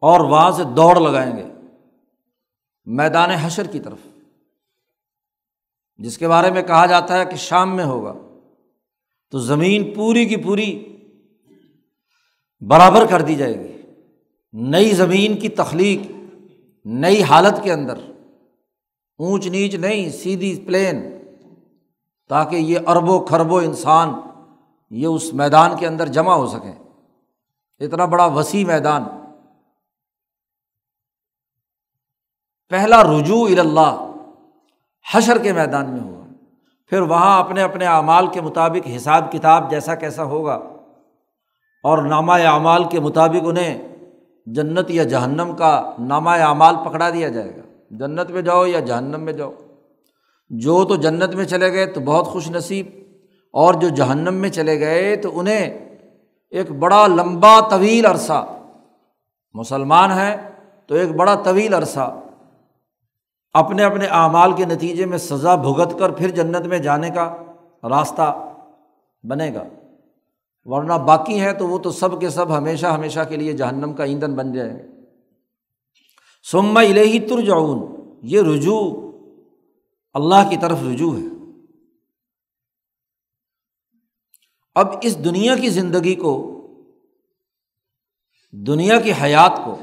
اور 0.00 0.20
وہاں 0.20 0.50
سے 0.50 0.64
دوڑ 0.64 1.00
لگائیں 1.00 1.36
گے۔ 1.36 1.44
میدان 2.86 3.30
حشر 3.30 3.66
کی 3.66 3.80
طرف۔ 3.80 3.98
جس 5.98 6.18
کے 6.18 6.28
بارے 6.28 6.50
میں 6.50 6.62
کہا 6.62 6.86
جاتا 6.86 7.18
ہے 7.18 7.24
کہ 7.24 7.36
شام 7.36 7.76
میں 7.76 7.84
ہوگا، 7.84 8.14
تو 9.30 9.38
زمین 9.38 9.94
پوری 9.94 10.24
کی 10.24 10.36
پوری 10.36 10.96
برابر 12.60 13.06
کر 13.06 13.22
دی 13.22 13.34
جائے 13.34 13.54
گی۔ 13.54 13.76
نئی 14.52 14.90
زمین 14.90 15.38
کی 15.38 15.48
تخلیق، 15.48 16.12
نئی 16.84 17.22
حالت 17.22 17.62
کے 17.62 17.72
اندر۔ 17.72 17.98
اونچ 19.18 19.46
نیچ 19.46 19.74
نہیں، 19.74 20.10
سیدھی 20.10 20.64
پلین۔ 20.66 21.02
تاکہ 22.28 22.56
یہ 22.56 22.78
اربوں 22.86 23.26
کھربوں 23.26 23.62
انسان 23.62 24.12
یہ 24.90 25.06
اس 25.06 25.34
میدان 25.34 25.70
کے 25.78 25.86
اندر 25.86 26.06
جمع 26.06 26.32
ہو 26.32 26.46
سکیں۔ 26.46 26.74
اتنا 27.80 28.04
بڑا 28.04 28.24
وسیع 28.24 28.66
میدان۔ 28.66 29.04
پہلا 32.68 33.02
رجوع 33.02 33.48
اللہ۔ 33.58 34.07
حشر 35.14 35.38
کے 35.38 35.52
میدان 35.52 35.90
میں 35.90 36.00
ہوا 36.00 36.24
پھر 36.86 37.00
وہاں 37.00 37.40
اپنے 37.40 37.62
اپنے 37.62 37.86
اعمال 37.86 38.26
کے 38.26 38.40
مطابق 38.40 38.96
حساب 38.96 39.32
کتاب 39.32 39.70
جیسا 39.70 39.94
کیسا 39.94 40.24
ہوگا۔ 40.24 40.60
اور 41.82 41.98
نامہ 41.98 42.32
اعمال 42.32 42.84
کے 42.84 43.00
مطابق 43.00 43.44
انہیں 43.44 43.88
جنت 44.46 44.90
یا 44.90 45.04
جہنم 45.04 45.56
کا 45.58 45.92
نامہ 45.98 46.30
اعمال 46.30 46.76
پکڑا 46.84 47.10
دیا 47.10 47.28
جائے 47.28 47.56
گا۔ 47.56 47.62
جنت 47.90 48.30
میں 48.30 48.42
جاؤ 48.42 48.66
یا 48.66 48.80
جہنم 48.80 49.20
میں 49.20 49.32
جاؤ۔ 49.32 49.52
جو 50.50 50.84
تو 50.84 50.96
جنت 50.96 51.34
میں 51.34 51.44
چلے 51.44 51.72
گئے 51.72 51.86
تو 51.86 52.00
بہت 52.00 52.26
خوش 52.26 52.50
نصیب۔ 52.50 52.86
اور 53.52 53.74
جو 53.74 53.88
جہنم 53.88 54.34
میں 54.34 54.50
چلے 54.50 54.80
گئے 54.80 55.16
تو 55.16 55.38
انہیں 55.38 55.96
ایک 56.50 56.70
بڑا 56.70 57.06
لمبا 57.06 57.60
طویل 57.70 58.06
عرصہ۔ 58.06 58.46
مسلمان 59.54 60.10
ہیں 60.10 60.36
تو 60.86 60.94
ایک 60.94 61.16
بڑا 61.16 61.34
طویل 61.34 61.74
عرصہ۔ 61.74 62.20
اپنے 63.52 63.84
اپنے 63.84 64.06
اعمال 64.06 64.52
کے 64.52 64.64
نتیجے 64.64 65.06
میں 65.06 65.18
سزا 65.18 65.54
بھگت 65.54 65.98
کر 65.98 66.10
پھر 66.10 66.30
جنت 66.30 66.66
میں 66.66 66.78
جانے 66.78 67.10
کا 67.10 67.44
راستہ 67.82 68.54
بنے 69.22 69.54
گا۔ 69.54 69.64
ورنہ 70.64 70.92
باقی 70.92 71.40
ہے 71.40 71.54
تو 71.54 71.68
وہ 71.68 71.78
تو 71.78 71.90
سب 71.90 72.20
کے 72.20 72.30
سب 72.30 72.58
ہمیشہ 72.58 72.86
ہمیشہ 72.86 73.20
کے 73.28 73.36
لیے 73.36 73.52
جہنم 73.52 73.92
کا 73.92 74.04
ایندھن 74.04 74.34
بن 74.34 74.52
جائے 74.52 74.72
گا۔ 74.72 74.94
سما 76.50 76.80
الہی 76.80 77.20
ترجعون، 77.20 77.78
یہ 78.22 78.40
رجوع 78.42 79.10
اللہ 80.14 80.50
کی 80.50 80.56
طرف 80.56 80.78
رجوع 80.92 81.18
ہے۔ 81.18 81.24
اب 84.74 84.86
اس 85.02 85.24
دنیا 85.24 85.56
کی 85.56 85.68
زندگی 85.68 86.14
کو، 86.14 86.54
دنیا 88.52 89.00
کی 89.00 89.12
حیات 89.22 89.60
کو 89.64 89.76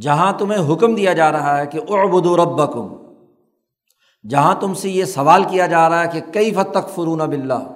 جہاں 0.00 0.32
تمہیں 0.32 0.72
حکم 0.72 0.94
دیا 0.94 1.12
جا 1.12 1.32
رہا 1.32 1.58
ہے 1.58 1.66
کہ 1.66 1.80
ابود 1.88 2.26
و 2.26 2.36
رب 2.36 2.78
جہاں 4.28 4.54
تم 4.54 4.74
سے 4.74 4.90
یہ 4.90 5.04
سوال 5.04 5.44
کیا 5.44 5.66
جا 5.66 5.88
رہا 5.88 6.04
ہے 6.04 6.08
کہ 6.12 6.32
کئی 6.32 6.54
فت 6.54 6.70
تک 6.70 6.94
فرون 6.94 7.18
بلّہ 7.18 7.72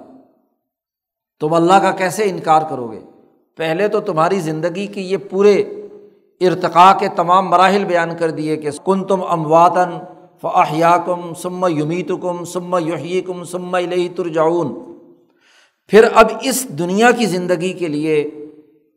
تم 1.39 1.53
اللہ 1.53 1.73
کا 1.73 1.91
کیسے 1.91 2.23
انکار 2.23 2.61
کرو 2.69 2.91
گے 2.91 2.99
پہلے 3.57 3.87
تو 3.87 3.99
تمہاری 3.99 4.39
زندگی 4.39 4.87
کی 4.87 5.01
یہ 5.01 5.17
پورے 5.17 5.55
ارتقاء 6.41 6.97
کے 6.99 7.07
تمام 7.07 7.49
مراحل 7.49 7.85
بیان 7.85 8.09
کر 8.19 8.31
دیے 8.31 8.57
کہ 8.57 8.69
کن 8.85 9.03
تم 9.03 9.23
امواتن 9.23 9.99
فاحیا 10.41 10.97
کم 11.05 11.33
سم 11.33 11.65
یمیت 11.77 12.11
کم 12.21 12.43
سم 12.43 12.75
یحیی 12.87 13.21
کم 13.21 13.43
سم 13.43 13.75
الہی 13.75 14.09
ترجعون۔ 14.09 14.93
پھر 15.87 16.07
اب 16.13 16.25
اس 16.41 16.69
دنیا 16.69 17.11
کی 17.11 17.25
زندگی 17.25 17.73
کے 17.73 17.87
لیے 17.87 18.31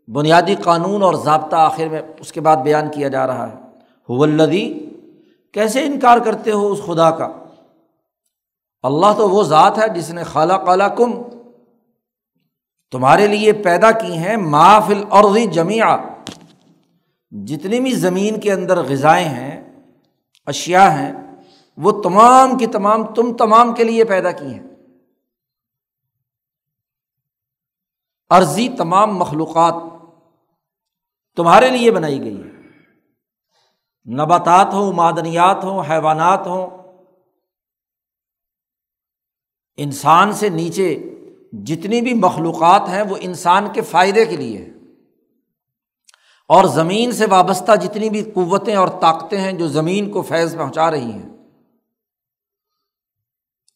بنیادی 0.08 0.54
قانون 0.54 1.02
اور 1.02 1.14
ضابطہ 1.14 1.56
آخر 1.56 1.86
میں 1.88 2.02
اس 2.20 2.32
کے 2.32 2.40
بعد 2.40 2.56
بیان 2.56 2.90
کیا 2.90 3.08
جا 3.08 3.26
رہا 3.26 3.52
ہے۔ 3.52 3.54
ولدی 4.08 4.90
کیسے 5.52 5.84
انکار 5.84 6.18
کرتے 6.18 6.50
ہو 6.50 6.72
اس 6.72 6.80
خدا 6.86 7.10
کا؟ 7.10 7.28
اللہ 8.82 9.06
تو 9.16 9.30
وہ 9.30 9.42
ذات 9.42 9.78
ہے 9.78 9.88
جس 9.88 10.10
نے 10.10 10.24
خالہ 10.24 10.52
کالا 10.52 10.88
کم 10.88 11.12
تمہارے 12.90 13.26
لیے 13.26 13.52
پیدا 13.52 13.90
کی 13.90 14.16
ہیں 14.16 14.36
محفل 14.36 15.04
اور 15.08 15.38
جمیا 15.52 15.96
جتنی 17.30 17.80
بھی 17.80 17.92
زمین 17.92 18.40
کے 18.40 18.52
اندر 18.52 18.78
غذائیں 18.78 19.28
ہیں 19.28 19.72
اشیا 20.46 21.00
ہیں، 21.00 21.12
وہ 21.76 22.02
تمام 22.02 22.58
کی 22.58 22.66
تمام، 22.66 23.04
تم 23.04 23.36
تمام 23.36 23.74
کے 23.74 23.84
لیے 23.84 24.04
پیدا 24.04 24.30
کی 24.30 24.46
ہیں۔ 24.46 24.71
عرضی 28.32 28.68
تمام 28.68 29.16
مخلوقات 29.18 29.74
تمہارے 31.36 31.70
لیے 31.70 31.90
بنائی 31.90 32.20
گئی 32.20 32.42
ہے 32.42 32.50
نباتات 34.06 34.74
ہوں، 34.74 34.92
معدنیات 34.92 35.64
ہوں، 35.64 35.82
حیوانات 35.90 36.46
ہوں۔ 36.46 36.70
انسان 39.76 40.32
سے 40.32 40.48
نیچے 40.48 40.88
جتنی 41.64 42.00
بھی 42.00 42.14
مخلوقات 42.14 42.88
ہیں، 42.88 43.02
وہ 43.02 43.16
انسان 43.20 43.68
کے 43.72 43.82
فائدے 43.82 44.24
کے 44.26 44.36
لیے 44.36 44.64
اور 46.50 46.64
زمین 46.64 47.12
سے 47.12 47.26
وابستہ 47.26 47.76
جتنی 47.76 48.10
بھی 48.10 48.24
قوتیں 48.24 48.74
اور 48.76 48.88
طاقتیں 49.00 49.38
ہیں 49.38 49.52
جو 49.52 49.68
زمین 49.68 50.10
کو 50.10 50.22
فیض 50.22 50.56
پہنچا 50.56 50.90
رہی 50.90 51.12
ہیں، 51.12 51.28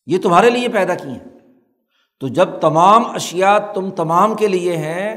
یہ 0.06 0.18
تمہارے 0.22 0.50
لیے 0.50 0.68
پیدا 0.68 0.94
کی 0.94 1.08
ہیں۔ 1.08 1.35
تو 2.20 2.28
جب 2.28 2.48
تمام 2.60 3.06
اشیا 3.06 3.58
تم 3.58 3.90
تمام 3.90 4.34
کے 4.34 4.48
لیے 4.48 4.76
ہیں، 4.76 5.16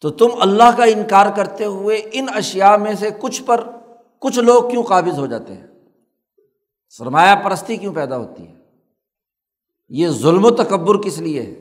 تو 0.00 0.10
تم 0.10 0.26
اللہ 0.40 0.76
کا 0.76 0.84
انکار 0.84 1.26
کرتے 1.36 1.64
ہوئے 1.64 2.02
ان 2.12 2.26
اشیا 2.34 2.76
میں 2.76 2.94
سے 2.94 3.10
کچھ 3.20 3.42
پر 3.42 3.68
کچھ 4.20 4.38
لوگ 4.38 4.70
کیوں 4.70 4.82
قابض 4.82 5.18
ہو 5.18 5.26
جاتے 5.26 5.54
ہیں؟ 5.54 5.66
سرمایہ 6.88 7.34
پرستی 7.34 7.76
کیوں 7.76 7.94
پیدا 7.94 8.16
ہوتی 8.16 8.48
ہے؟ 8.48 8.54
یہ 9.88 10.08
ظلم 10.08 10.44
و 10.44 10.50
تکبر 10.50 11.02
کس 11.02 11.18
لیے 11.18 11.42
ہے؟ 11.42 11.54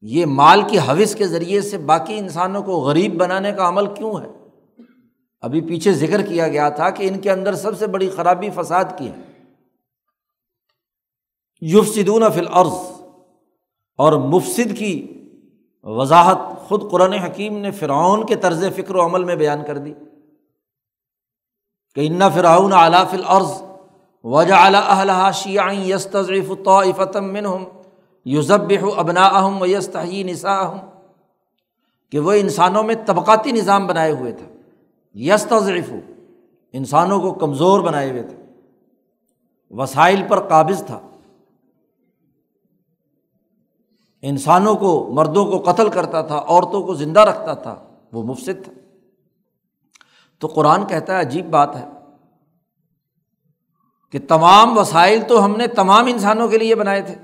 یہ 0.00 0.26
مال 0.26 0.62
کی 0.68 0.78
حوث 0.78 1.14
کے 1.14 1.26
ذریعے 1.26 1.60
سے 1.60 1.78
باقی 1.78 2.18
انسانوں 2.18 2.62
کو 2.62 2.72
غریب 2.72 3.14
بنانے 3.14 3.52
کا 3.52 3.68
عمل 3.68 3.94
کیوں 3.94 4.20
ہے؟ 4.20 4.26
ابھی 5.40 5.60
پیچھے 5.60 5.92
ذکر 5.92 6.22
کیا 6.22 6.48
گیا 6.48 6.68
تھا 6.68 6.90
کہ 6.90 7.08
ان 7.08 7.20
کے 7.20 7.30
اندر 7.30 7.54
سب 7.54 7.78
سے 7.78 7.86
بڑی 7.86 8.10
خرابی 8.10 8.50
فساد 8.54 8.84
کی 8.98 9.08
ہے۔ 9.08 9.29
یوفسدون 11.60 12.30
فل 12.34 12.46
عرض 12.52 13.02
اور 13.96 14.12
مفصد 14.12 14.78
کی 14.78 15.24
وضاحت 15.82 16.38
خود 16.68 16.90
قرآن 16.90 17.12
حکیم 17.12 17.58
نے 17.58 17.70
فرعون 17.70 18.26
کے 18.26 18.34
طرز 18.34 18.64
فکر 18.76 18.94
و 18.94 19.04
عمل 19.04 19.24
میں 19.24 19.36
بیان 19.36 19.58
کر 19.66 19.78
دی۔ 19.78 19.94
کہ 21.94 22.06
ان 22.06 22.20
فرعون 22.34 22.72
اعلیٰ 22.72 23.06
فل 23.10 23.22
عرض 23.26 23.62
وجہ 24.24 24.54
اعلیٰ 24.54 25.32
شیعین 25.32 25.90
یستضعف 25.90 26.52
طائفتم 26.64 27.24
منہم 27.24 27.64
یوزب 28.24 28.72
ابنا 28.96 29.24
اہم 29.24 29.62
و 29.62 29.66
یستحی 29.66 30.22
نسا 30.22 30.60
اہم 30.60 30.78
کہ 32.12 32.18
وہ 32.18 32.32
انسانوں 32.32 32.82
میں 32.82 32.94
طبقاتی 33.06 33.52
نظام 33.52 33.86
بنائے 33.86 34.12
ہوئے 34.12 34.32
تھے۔ 34.32 34.46
یستضعف، 35.14 35.92
انسانوں 36.72 37.20
کو 37.20 37.32
کمزور 37.32 37.80
بنائے 37.80 38.10
ہوئے 38.10 38.22
تھے۔ 38.22 38.36
وسائل 39.70 40.22
پر 40.28 40.48
قابض 40.48 40.84
تھا۔ 40.86 41.09
انسانوں 44.22 44.74
کو، 44.76 45.10
مردوں 45.12 45.44
کو 45.46 45.58
قتل 45.70 45.88
کرتا 45.88 46.22
تھا، 46.22 46.38
عورتوں 46.38 46.82
کو 46.82 46.94
زندہ 46.94 47.20
رکھتا 47.20 47.54
تھا، 47.54 47.74
وہ 48.12 48.22
مفصد 48.22 48.64
تھا 48.64 48.72
تو 50.38 50.46
قرآن 50.46 50.86
کہتا 50.86 51.16
ہے، 51.16 51.20
عجیب 51.20 51.50
بات 51.50 51.76
ہے 51.76 51.86
کہ 54.14 54.18
تمام 54.28 54.78
وسائل 54.78 55.20
تو 55.28 55.44
ہم 55.44 55.56
نے 55.56 55.66
تمام 55.66 56.06
انسانوں 56.06 56.48
کے 56.48 56.58
لیے 56.58 56.74
بنائے 56.74 57.02
تھے، 57.02 57.14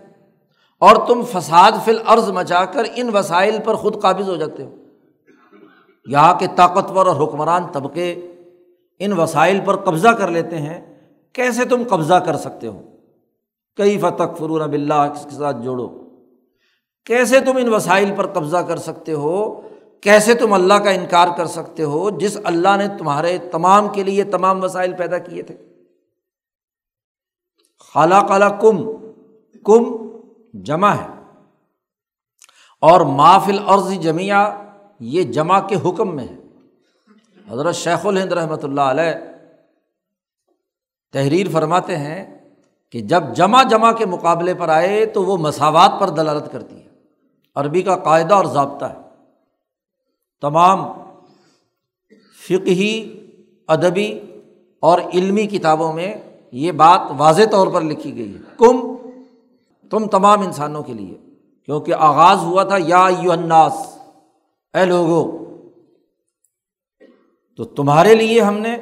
اور 0.82 0.96
تم 1.08 1.22
فساد 1.32 1.72
فل 1.84 1.98
عرض 2.06 2.30
مچا 2.30 2.64
کر 2.64 2.86
ان 2.94 3.10
وسائل 3.14 3.58
پر 3.64 3.74
خود 3.74 4.00
قابض 4.02 4.28
ہو 4.28 4.36
جاتے 4.36 4.62
ہو۔ 4.62 4.74
یہاں 6.06 6.34
کے 6.38 6.46
طاقتور 6.56 7.06
اور 7.06 7.24
حکمران 7.24 7.66
طبقے 7.72 8.10
ان 9.00 9.12
وسائل 9.12 9.60
پر 9.64 9.76
قبضہ 9.76 10.08
کر 10.08 10.30
لیتے 10.30 10.58
ہیں۔ 10.58 10.80
کیسے 11.34 11.64
تم 11.64 11.82
قبضہ 11.88 12.14
کر 12.14 12.36
سکتے 12.36 12.66
ہو؟ 12.66 12.80
کئی 13.78 13.98
فتق 13.98 14.38
فرون 14.38 14.70
بلّہ 14.70 14.94
اس 14.94 15.24
کے 15.24 15.36
ساتھ 15.36 15.56
جوڑو؟ 15.56 15.88
کیسے 17.06 17.40
تم 17.40 17.56
ان 17.56 17.74
وسائل 17.74 18.14
پر 18.16 18.26
قبضہ 18.26 18.56
کر 18.56 18.76
سکتے 18.76 19.12
ہو؟ 19.12 19.60
کیسے 20.00 20.34
تم 20.34 20.52
اللہ 20.52 20.74
کا 20.74 20.90
انکار 20.90 21.28
کر 21.36 21.46
سکتے 21.46 21.82
ہو؟ 21.82 22.10
جس 22.10 22.38
اللہ 22.44 22.76
نے 22.76 22.88
تمہارے 22.98 23.38
تمام 23.38 23.88
کے 23.88 24.02
لیے 24.02 24.24
تمام 24.24 24.64
وسائل 24.64 24.94
پیدا 24.96 25.18
کیے 25.18 25.42
تھے۔ 25.42 25.56
خالہ 27.78 28.14
کالا 28.28 28.48
کم 28.48 28.82
کم 29.64 30.08
جمع 30.62 30.90
ہے۔ 30.90 31.06
اور 32.80 33.00
مافل 33.00 33.58
عرض 33.66 33.92
جمعہ 33.92 34.64
یہ 35.00 35.22
جمع 35.22 35.60
کے 35.60 35.76
حکم 35.84 36.16
میں 36.16 36.28
ہے۔ 36.28 36.36
حضرت 37.50 37.74
شیخ 37.74 38.06
الہند 38.06 38.32
رحمۃ 38.32 38.62
اللہ 38.62 38.80
علیہ 38.80 39.12
تحریر 41.12 41.46
فرماتے 41.52 41.96
ہیں 41.96 42.38
کہ 42.92 43.00
جب 43.00 43.22
جمع 43.36 43.62
جمع 43.62 43.92
کے 43.92 44.06
مقابلے 44.06 44.54
پر 44.54 44.68
آئے 44.68 45.06
تو 45.06 45.24
وہ 45.24 45.36
مساوات 45.36 45.92
پر 46.00 46.08
دلالت 46.08 46.52
کرتی 46.52 46.80
ہے 46.80 46.85
عربی 47.56 47.82
کا 47.82 47.96
قاعدہ 47.96 48.34
اور 48.34 48.44
ضابطہ 48.44 48.84
ہے۔ 48.84 48.96
تمام 50.40 50.92
فقہی، 52.44 53.26
ادبی 53.68 54.20
اور 54.80 55.00
علمی 55.14 55.46
کتابوں 55.46 55.92
میں 55.92 56.14
یہ 56.52 56.72
بات 56.72 57.00
واضح 57.16 57.42
طور 57.52 57.68
پر 57.68 57.80
لکھی 57.80 58.16
گئی 58.16 58.34
ہے۔ 58.34 58.40
کم، 58.56 58.96
تم 59.90 60.06
تمام 60.06 60.40
انسانوں 60.40 60.82
کے 60.82 60.94
لیے، 60.94 61.18
کیونکہ 61.64 61.94
آغاز 61.94 62.38
ہوا 62.38 62.62
تھا، 62.62 62.76
یا 62.78 63.08
یو 63.22 63.32
اناس 63.32 63.98
اے 64.74 64.84
لوگو، 64.84 65.44
تو 67.56 67.64
تمہارے 67.64 68.14
لیے 68.14 68.40
ہم 68.40 68.58
نے 68.58 68.76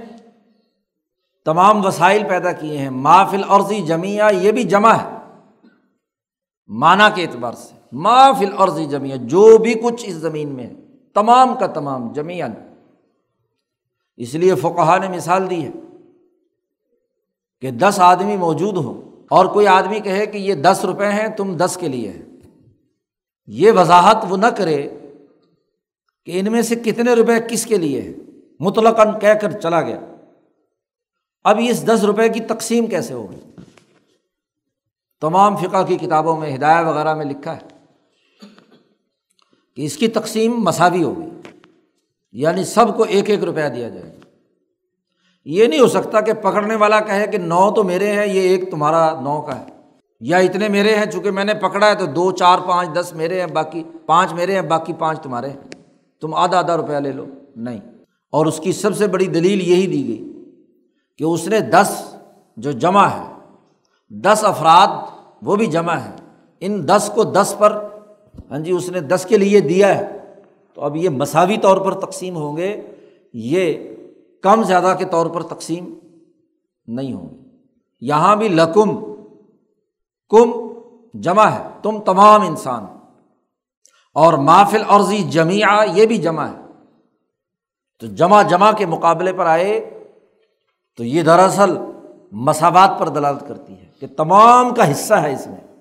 تمام 1.44 1.86
وسائل 1.86 2.22
پیدا 2.28 2.52
کیے 2.52 2.78
ہیں۔ 2.78 2.90
محفل 2.90 3.44
عرضی 3.48 3.80
جمعہ 3.80 4.34
یہ 4.34 4.52
بھی 4.52 4.64
جمع 4.64 4.92
ہے 4.92 5.18
مانا 6.68 7.08
کے 7.08 7.22
اعتبار 7.22 7.52
سے۔ 7.52 7.83
محفل 7.94 8.50
عرضی 8.58 8.84
جمعہ 8.84 9.16
جو 9.16 9.58
بھی 9.58 9.74
کچھ 9.74 10.04
اس 10.06 10.14
زمین 10.14 10.48
میں 10.48 10.66
ہے، 10.66 10.72
تمام 11.14 11.56
کا 11.60 11.66
تمام 11.66 12.12
جمیان 12.12 12.52
اس 14.16 14.34
لیے 14.34 14.54
فقہ 14.54 14.98
نے 14.98 15.16
مثال 15.16 15.50
دی 15.50 15.64
ہے 15.64 15.70
کہ 17.60 17.70
دس 17.70 17.94
آدمی 17.98 18.36
موجود 18.36 18.76
ہو 18.76 19.20
اور 19.28 19.46
کوئی 19.46 19.66
آدمی 19.66 20.00
کہے 20.00 20.26
کہ 20.26 20.38
یہ 20.38 20.54
دس 20.54 20.84
روپے 20.84 21.06
ہیں، 21.06 21.28
تم 21.28 21.56
دس 21.56 21.76
کے 21.80 21.88
لیے 21.88 22.10
ہیں۔ 22.10 22.22
یہ 23.46 23.72
وضاحت 23.72 24.16
وہ 24.28 24.36
نہ 24.36 24.46
کرے 24.46 24.88
کہ 26.26 26.40
ان 26.40 26.52
میں 26.52 26.62
سے 26.62 26.74
کتنے 26.74 27.12
روپے 27.12 27.32
کس 27.50 27.66
کے 27.66 27.76
لیے 27.76 28.00
ہیں۔ 28.00 28.12
مطلق 28.60 28.96
کہہ 29.20 29.34
کر 29.40 29.50
چلا 29.50 29.80
گیا۔ 29.80 30.00
اب 31.44 31.60
اس 31.68 31.86
دس 31.86 32.04
روپے 32.04 32.28
کی 32.28 32.40
تقسیم 32.40 32.86
کیسے 32.86 33.14
ہوگی 33.14 33.62
تمام 35.20 35.56
فقہ 35.56 35.86
کی 35.86 35.96
کتابوں 35.96 36.36
میں 36.36 36.56
ہدایہ 36.56 36.86
وغیرہ 36.86 37.14
میں 37.14 37.24
لکھا 37.24 37.56
ہے۔ 37.56 37.73
کہ 39.76 39.82
اس 39.82 39.96
کی 39.96 40.08
تقسیم 40.08 40.52
مساوی 40.56 41.02
ہوگی 41.02 41.28
یعنی 42.32 42.64
سب 42.64 42.96
کو 42.96 43.02
ایک 43.02 43.30
ایک 43.30 43.44
روپیہ 43.44 43.68
دیا 43.68 43.88
جائے۔ 43.88 44.02
گا 44.02 44.24
یہ 45.44 45.66
نہیں 45.66 45.80
ہو 45.80 45.86
سکتا 45.86 46.20
کہ 46.20 46.32
پکڑنے 46.32 46.76
والا 46.76 47.00
کہے 47.00 47.26
کہ 47.26 47.38
نو 47.38 47.70
تو 47.70 47.82
میرے 47.82 48.12
ہیں، 48.12 48.26
یہ 48.26 48.40
ایک 48.40 48.70
تمہارا 48.70 49.20
نو 49.20 49.42
کا 49.42 49.58
ہے۔ 49.58 49.66
یا 50.20 50.36
اتنے 50.36 50.68
میرے 50.68 50.94
ہیں 50.94 51.06
چونکہ 51.06 51.30
میں 51.30 51.44
نے 51.44 51.54
پکڑا 51.54 51.86
ہے 51.86 51.94
تو 51.94 52.06
دو، 52.06 52.32
چار، 52.32 52.58
پانچ، 52.66 52.88
دس 53.00 53.12
میرے 53.12 53.40
ہیں، 53.40 53.46
باقی 53.46 53.82
پانچ 54.06 54.32
میرے 54.32 54.54
ہیں، 54.54 54.62
باقی 54.62 54.92
پانچ 54.92 55.20
تمہارے 55.20 55.48
ہیں۔ 55.50 55.60
تم 56.20 56.34
آدھا 56.34 56.58
آدھا 56.58 56.76
روپیہ 56.76 56.96
لے 56.96 57.12
لو۔ 57.12 57.26
نہیں۔ 57.56 57.80
اور 58.32 58.46
اس 58.46 58.60
کی 58.60 58.72
سب 58.72 58.96
سے 58.96 59.06
بڑی 59.06 59.26
دلیل 59.26 59.60
یہی 59.60 59.86
دی 59.86 60.08
گئی 60.08 60.44
کہ 61.18 61.24
اس 61.24 61.48
نے 61.48 61.60
دس 61.60 62.16
جو 62.56 62.70
جمع 62.70 63.06
ہے، 63.06 63.32
دس 64.10 64.38
افراد، 64.42 64.88
وہ 65.42 65.56
بھی 65.56 65.66
جمع 65.66 65.94
ہے 65.94 66.10
ان 66.60 66.88
دس 66.88 67.10
کو 67.14 67.24
دس 67.24 67.54
پر 67.58 67.88
ہاں 68.50 68.58
جی 68.58 68.72
اس 68.72 68.90
نے 68.90 69.00
دس 69.00 69.26
کے 69.28 69.36
لیے 69.36 69.60
دیا 69.60 69.98
ہے۔ 69.98 70.18
تو 70.74 70.82
اب 70.82 70.96
یہ 70.96 71.08
مساوی 71.08 71.56
طور 71.56 71.76
پر 71.76 72.00
تقسیم 72.00 72.36
ہوں 72.36 72.56
گے۔ 72.56 72.80
یہ 73.32 73.74
کم 74.42 74.62
زیادہ 74.62 74.94
کے 74.98 75.04
طور 75.04 75.26
پر 75.26 75.42
تقسیم 75.42 75.94
نہیں 76.86 77.12
ہوں 77.12 77.28
گی 77.30 77.36
یہاں 78.00 78.36
بھی 78.36 78.48
لکم، 78.48 79.04
کم 80.28 80.52
جمع 81.14 81.44
ہے۔ 81.44 81.68
تم 81.82 82.00
تمام 82.00 82.40
انسان۔ 82.40 82.84
اور 84.14 84.32
محفل 84.32 84.82
عرضی 84.88 85.18
جمعہ 85.18 85.86
یہ 85.94 86.06
بھی 86.06 86.16
جمع 86.16 86.46
ہے۔ 86.46 86.60
تو 88.00 88.06
جمع 88.06 88.42
جمع 88.42 88.72
کے 88.72 88.86
مقابلے 88.86 89.32
پر 89.32 89.46
آئے 89.46 90.00
تو 90.96 91.04
یہ 91.04 91.22
دراصل 91.22 91.76
مساوات 92.32 92.90
پر 92.98 93.08
دلالت 93.08 93.48
کرتی 93.48 93.72
ہے 93.72 93.86
کہ 94.00 94.06
تمام 94.16 94.74
کا 94.74 94.90
حصہ 94.90 95.14
ہے 95.14 95.32
اس 95.32 95.46
میں۔ 95.46 95.73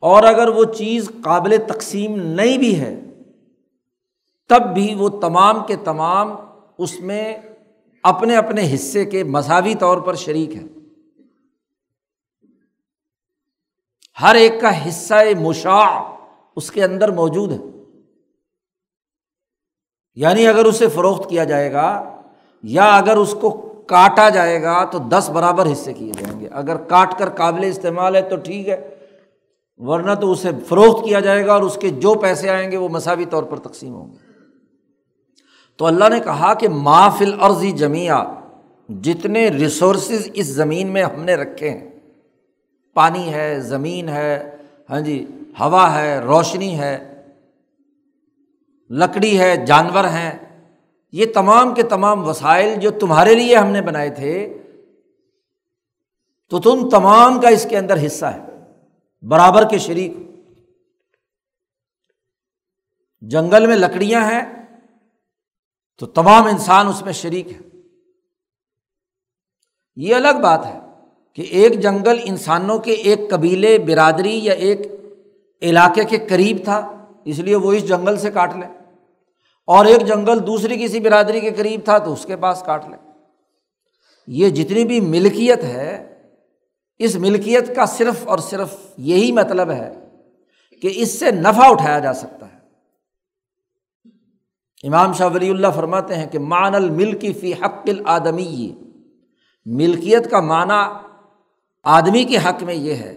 اور 0.00 0.22
اگر 0.22 0.48
وہ 0.48 0.64
چیز 0.64 1.10
قابل 1.24 1.56
تقسیم 1.68 2.20
نہیں 2.20 2.58
بھی 2.58 2.80
ہے، 2.80 3.00
تب 4.48 4.74
بھی 4.74 4.94
وہ 4.94 5.08
تمام 5.08 5.66
کے 5.66 5.76
تمام 5.76 6.36
اس 6.78 7.00
میں 7.00 7.36
اپنے 8.02 8.36
اپنے 8.36 8.74
حصے 8.74 9.04
کے 9.04 9.24
مساوی 9.24 9.74
طور 9.74 9.98
پر 9.98 10.14
شریک 10.14 10.54
ہے 10.56 10.62
ہر 14.20 14.34
ایک 14.34 14.60
کا 14.60 14.88
حصہ 14.88 15.14
مشاع 15.40 16.16
اس 16.56 16.70
کے 16.70 16.84
اندر 16.84 17.08
موجود 17.08 17.52
ہے۔ 17.52 17.58
یعنی 20.14 20.46
اگر 20.46 20.64
اسے 20.64 20.88
فروخت 20.88 21.30
کیا 21.30 21.44
جائے 21.44 21.72
گا 21.72 22.20
یا 22.62 22.96
اگر 22.96 23.16
اس 23.16 23.34
کو 23.40 23.50
کاٹا 23.88 24.28
جائے 24.28 24.62
گا 24.62 24.84
تو 24.84 24.98
دس 24.98 25.30
برابر 25.34 25.72
حصے 25.72 25.92
کیے 25.92 26.12
جائیں 26.12 26.40
گے۔ 26.40 26.48
اگر 26.52 26.76
کاٹ 26.76 27.18
کر 27.18 27.28
قابل 27.30 27.64
استعمال 27.64 28.16
ہے 28.16 28.22
تو 28.22 28.36
ٹھیک 28.36 28.68
ہے۔ 28.68 28.95
ورنہ 29.78 30.14
تو 30.14 30.32
اسے 30.32 30.50
فروخت 30.68 31.04
کیا 31.04 31.20
جائے 31.20 31.46
گا 31.46 31.52
اور 31.54 31.62
اس 31.62 31.78
کے 31.80 31.90
جو 31.90 32.14
پیسے 32.14 32.50
آئیں 32.50 32.70
گے 32.70 32.76
وہ 32.76 32.88
مساوی 32.88 33.24
طور 33.24 33.42
پر 33.42 33.58
تقسیم 33.58 33.94
ہوں 33.94 34.12
گے۔ 34.12 34.18
تو 35.76 35.86
اللہ 35.86 36.08
نے 36.08 36.20
کہا 36.20 36.54
کہ 36.54 36.68
مافل 36.68 37.34
عرضی 37.40 37.72
جمعہ 37.72 38.34
جتنے 38.88 39.48
ریسورسز 39.48 40.28
اس 40.34 40.46
زمین 40.46 40.88
میں 40.88 41.02
ہم 41.02 41.24
نے 41.24 41.34
رکھے 41.34 41.70
ہیں، 41.70 41.90
پانی 42.94 43.34
ہے، 43.34 43.60
زمین 43.60 44.08
ہے 44.08 44.56
ہاں 44.90 45.00
جی 45.00 45.26
ہوا 45.60 46.02
ہے، 46.02 46.18
روشنی 46.18 46.78
ہے، 46.78 47.22
لکڑی 48.90 49.38
ہے، 49.38 49.56
جانور 49.56 50.04
ہیں، 50.04 50.38
یہ 51.12 51.26
تمام 51.34 51.74
کے 51.74 51.82
تمام 51.82 52.28
وسائل 52.28 52.74
جو 52.80 52.90
تمہارے 52.90 53.34
لیے 53.34 53.56
ہم 53.56 53.66
نے 53.66 53.82
بنائے 53.82 54.10
تھے، 54.10 54.62
تو 56.50 56.58
تم 56.58 56.88
تمام 56.88 57.40
کا 57.40 57.48
اس 57.48 57.66
کے 57.70 57.78
اندر 57.78 58.06
حصہ 58.06 58.26
ہے۔ 58.26 58.55
برابر 59.22 59.68
کے 59.68 59.78
شریک 59.78 60.12
جنگل 63.20 63.66
میں 63.66 63.76
لکڑیاں 63.76 64.30
ہیں 64.30 64.66
تو 65.98 66.06
تمام 66.06 66.44
انسان 66.44 66.86
اس 66.86 67.02
میں 67.02 67.12
شریک 67.12 67.52
ہے 67.52 67.58
یہ 69.96 70.14
الگ 70.14 70.40
بات 70.42 70.66
ہے 70.66 70.80
کہ 71.32 71.42
ایک 71.42 71.80
جنگل 71.80 72.20
انسانوں 72.24 72.78
کے 72.78 72.92
ایک 72.92 73.18
قبیلے، 73.30 73.78
برادری 73.78 74.44
یا 74.44 74.52
ایک 74.52 74.80
علاقے 75.62 76.04
کے 76.04 76.18
قریب 76.28 76.56
تھا، 76.64 77.06
اس 77.24 77.38
لیے 77.38 77.56
وہ 77.56 77.72
اس 77.72 77.88
جنگل 77.88 78.16
سے 78.16 78.30
کاٹ 78.30 78.56
لیں۔ 78.56 78.74
اور 79.66 79.86
ایک 79.86 80.06
جنگل 80.06 80.46
دوسری 80.46 80.84
کسی 80.84 81.00
برادری 81.00 81.40
کے 81.40 81.50
قریب 81.50 81.80
تھا 81.84 81.98
تو 81.98 82.12
اس 82.12 82.24
کے 82.24 82.36
پاس 82.36 82.62
کاٹ 82.66 82.84
لیں۔ 82.88 83.12
یہ 84.26 84.48
جتنی 84.50 84.84
بھی 84.84 85.00
ملکیت 85.00 85.64
ہے 85.64 86.15
اس 86.98 87.16
ملکیت 87.16 87.76
کا 87.76 87.86
صرف 87.86 88.28
اور 88.28 88.38
صرف 88.38 88.68
یہی 88.96 89.32
مطلب 89.32 89.70
ہے 89.70 89.94
کہ 90.82 90.90
اس 90.94 91.18
سے 91.18 91.30
نفع 91.30 91.64
اٹھایا 91.64 91.98
جا 91.98 92.12
سکتا 92.12 92.46
ہے۔ 92.46 92.56
امام 94.82 95.12
شاہ 95.12 95.28
ولی 95.34 95.50
اللہ 95.50 95.66
فرماتے 95.76 96.14
ہیں 96.14 96.26
کہ 96.26 96.38
مان 96.38 96.74
الملکی 96.74 97.32
فی 97.32 97.52
حق 97.52 97.88
العدمی 97.88 98.74
ملکیت 99.66 100.30
کا 100.30 100.40
معنی 100.40 101.08
آدمی 101.84 102.24
کے 102.24 102.36
حق 102.36 102.62
میں 102.62 102.74
یہ 102.74 102.94
ہے 102.94 103.16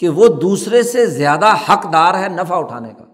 کہ 0.00 0.08
وہ 0.08 0.28
دوسرے 0.28 0.82
سے 0.82 1.06
زیادہ 1.06 1.54
حقدار 1.68 2.14
ہے 2.14 2.28
نفع 2.28 2.56
اٹھانے 2.56 2.88
کا۔ 2.98 3.04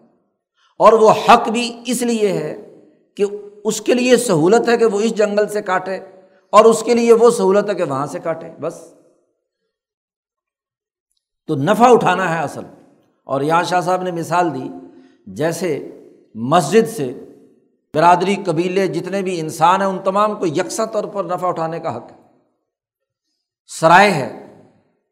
اور 0.79 0.93
وہ 0.93 1.11
حق 1.11 1.49
بھی 1.49 1.81
اس 1.87 2.03
لیے 2.03 2.33
ہے 2.33 2.81
کہ 3.17 3.25
اس 3.65 3.81
کے 3.81 3.95
لیے 3.95 4.17
سہولت 4.17 4.69
ہے 4.69 4.77
کہ 4.77 4.85
وہ 4.85 5.01
اس 5.01 5.15
جنگل 5.17 5.49
سے 5.49 5.63
کاٹے 5.63 5.97
اور 6.51 6.65
اس 6.65 6.83
کے 6.83 6.95
لیے 6.95 7.13
وہ 7.13 7.31
سہولت 7.31 7.69
ہے 7.69 7.75
کہ 7.75 7.85
وہاں 7.85 8.07
سے 8.07 8.19
کاٹے، 8.19 8.49
بس۔ 8.61 8.98
تو 11.49 11.55
نفع 11.55 11.87
اٹھانا 11.87 12.39
ہے 12.39 12.43
اصل۔ 12.43 12.61
اور 13.25 13.41
یہاں 13.41 13.63
شاہ 13.63 13.81
صاحب 13.81 14.03
نے 14.03 14.11
مثال 14.11 14.55
دی، 14.55 14.69
جیسے 15.27 16.01
مسجد 16.35 16.89
سے 16.89 17.25
برادری، 17.95 18.37
قبیلے، 18.47 18.87
جتنے 18.87 19.23
بھی 19.23 19.41
انسان 19.41 19.81
ہیں، 19.81 19.89
ان 19.89 19.99
تمام 20.05 20.35
کو 20.35 20.47
یکساں 20.47 20.87
طور 20.87 21.05
پر 21.05 21.25
نفع 21.25 21.47
اٹھانے 21.47 21.81
کا 21.81 21.97
حق 21.97 22.13
ہے۔ 22.13 22.17
سرائے 23.67 24.11
ہے 24.11 24.61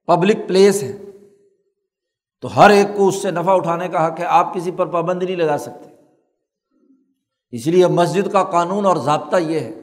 پبلک 0.06 0.36
پلیس 0.48 0.82
ہے۔ 0.82 0.92
تو 2.40 2.60
ہر 2.60 2.70
ایک 2.70 2.86
کو 2.96 3.08
اس 3.08 3.22
سے 3.22 3.30
نفع 3.30 3.52
اٹھانے 3.52 3.88
کا 3.88 4.06
حق 4.06 4.20
ہے، 4.20 4.24
آپ 4.24 4.54
کسی 4.54 4.70
پر 4.70 4.86
پابندی 4.86 5.26
نہیں 5.26 5.36
لگا 5.36 5.58
سکتے۔ 5.58 5.90
اس 7.50 7.66
لیے 7.66 7.86
مسجد 7.86 8.32
کا 8.32 8.44
قانون 8.44 8.86
اور 8.86 8.96
ضابطہ 8.96 9.36
یہ 9.36 9.60
ہے 9.60 9.80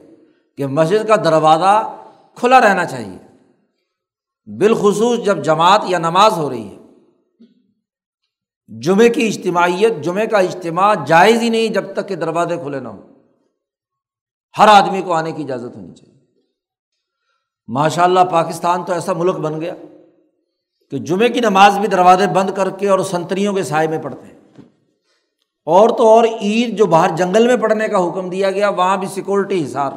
کہ 0.56 0.66
مسجد 0.66 1.08
کا 1.08 1.16
دروازہ 1.16 1.96
کھلا 2.34 2.60
رہنا 2.60 2.84
چاہیے۔ 2.84 3.33
بالخصوص 4.46 5.24
جب 5.24 5.44
جماعت 5.44 5.82
یا 5.88 5.98
نماز 5.98 6.32
ہو 6.32 6.50
رہی 6.50 6.68
ہے۔ 6.68 6.76
جمعے 8.80 9.08
کی 9.08 9.26
اجتماعیت، 9.26 10.04
جمعے 10.04 10.26
کا 10.26 10.38
اجتماع 10.38 10.94
جائز 11.06 11.40
ہی 11.40 11.48
نہیں 11.48 11.68
جب 11.68 11.92
تک 11.92 12.08
کہ 12.08 12.16
دروازے 12.16 12.56
کھلے 12.56 12.80
نہ 12.80 12.88
ہوں۔ 12.88 13.02
ہر 14.58 14.68
آدمی 14.68 15.02
کو 15.02 15.12
آنے 15.12 15.32
کی 15.32 15.42
اجازت 15.42 15.76
ہونی 15.76 15.94
چاہیے۔ 15.94 16.14
ماشاء 17.68 18.02
اللہ 18.02 18.20
پاکستان 18.30 18.84
تو 18.84 18.92
ایسا 18.92 19.12
ملک 19.12 19.36
بن 19.36 19.60
گیا 19.60 19.74
کہ 20.90 20.98
جمعے 20.98 21.28
کی 21.28 21.40
نماز 21.40 21.78
بھی 21.78 21.88
دروازے 21.88 22.26
بند 22.26 22.50
کر 22.56 22.70
کے 22.70 22.88
اور 22.88 22.98
سنتریوں 22.98 23.54
کے 23.54 23.62
سائے 23.62 23.86
میں 23.86 24.02
پڑھتے 24.02 24.26
ہیں۔ 24.26 24.34
اور 25.64 25.88
تو 25.88 26.08
اور 26.08 26.24
عید 26.24 26.78
جو 26.78 26.86
باہر 26.86 27.16
جنگل 27.16 27.46
میں 27.46 27.56
پڑھنے 27.56 27.88
کا 27.88 27.98
حکم 27.98 28.30
دیا 28.30 28.50
گیا، 28.50 28.68
وہاں 28.68 28.96
بھی 28.96 29.08
سیکورٹی 29.08 29.64
حسار 29.64 29.92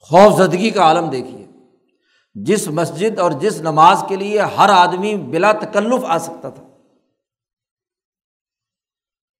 خوف 0.00 0.38
زدگی 0.38 0.70
کا 0.70 0.82
عالم 0.82 1.10
دیکھیے۔ 1.10 1.47
جس 2.44 2.68
مسجد 2.68 3.18
اور 3.18 3.30
جس 3.30 3.60
نماز 3.60 4.04
کے 4.08 4.16
لیے 4.16 4.40
ہر 4.40 4.68
آدمی 4.68 5.16
بلا 5.16 5.52
تکلف 5.52 6.04
آ 6.04 6.18
سکتا 6.18 6.50
تھا۔ 6.50 6.62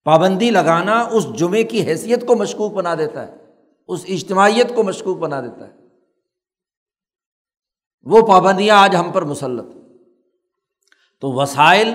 پابندی 0.04 0.50
لگانا 0.50 1.00
اس 1.00 1.32
جمعے 1.34 1.62
کی 1.62 1.87
حیثیت 1.87 2.26
کو 2.26 2.37
مشکوک 2.37 2.72
بنا 2.72 2.94
دیتا 2.94 3.26
ہے، 3.26 3.34
اس 3.88 4.04
اجتماعیت 4.08 4.74
کو 4.74 4.82
مشکوک 4.82 5.18
بنا 5.18 5.40
دیتا 5.40 5.68
ہے۔ 5.68 5.72
وہ 8.02 8.26
پابندیاں 8.26 8.76
آج 8.76 8.96
ہم 8.96 9.12
پر 9.12 9.22
مسلط۔ 9.22 9.66
تو 11.20 11.32
وسائل 11.32 11.94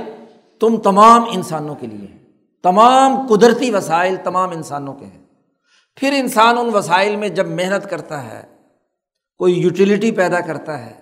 تم 0.60 0.82
تمام 0.82 1.24
انسانوں 1.32 1.76
کے 1.76 1.88
لیے 1.88 2.08
ہیں۔ 2.08 2.26
تمام 2.64 3.28
قدرتی 3.28 3.72
وسائل 3.72 4.16
تمام 4.24 4.50
انسانوں 4.50 4.94
کے 4.94 5.06
ہیں۔ 5.06 5.26
پھر 5.96 6.14
انسان 6.18 6.58
ان 6.58 6.70
وسائل 6.74 7.16
میں 7.16 7.30
جب 7.30 7.48
محنت 7.48 7.90
کرتا 7.90 8.24
ہے 8.24 8.53
کوئی 9.38 9.60
یوٹیلیٹی 9.60 10.12
پیدا 10.12 10.40
کرتا 10.40 10.86
ہے، 10.86 10.94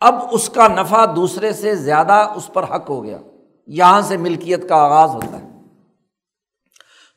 اب 0.00 0.14
اس 0.30 0.48
کا 0.48 0.68
نفع 0.68 1.04
دوسرے 1.16 1.52
سے 1.52 1.74
زیادہ 1.74 2.12
اس 2.12 2.52
پر 2.52 2.62
حق 2.62 2.90
ہو 2.90 3.04
گیا۔ 3.04 3.18
یہاں 3.66 4.00
سے 4.00 4.16
ملکیت 4.16 4.68
کا 4.68 4.76
آغاز 4.76 5.10
ہوتا 5.10 5.42
ہے۔ 5.42 5.50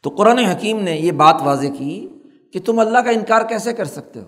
تو 0.04 0.10
قرآن 0.10 0.38
حکیم 0.38 0.80
نے 0.80 0.96
یہ 0.96 1.12
بات 1.12 1.36
واضح 1.42 1.68
کی 1.78 2.10
کہ 2.54 2.60
تم 2.60 2.80
اللہ 2.80 3.00
کا 3.00 3.10
انکار 3.10 3.42
کیسے 3.42 3.74
کر 3.74 3.86
سکتے 3.86 4.20
ہو؟ 4.20 4.26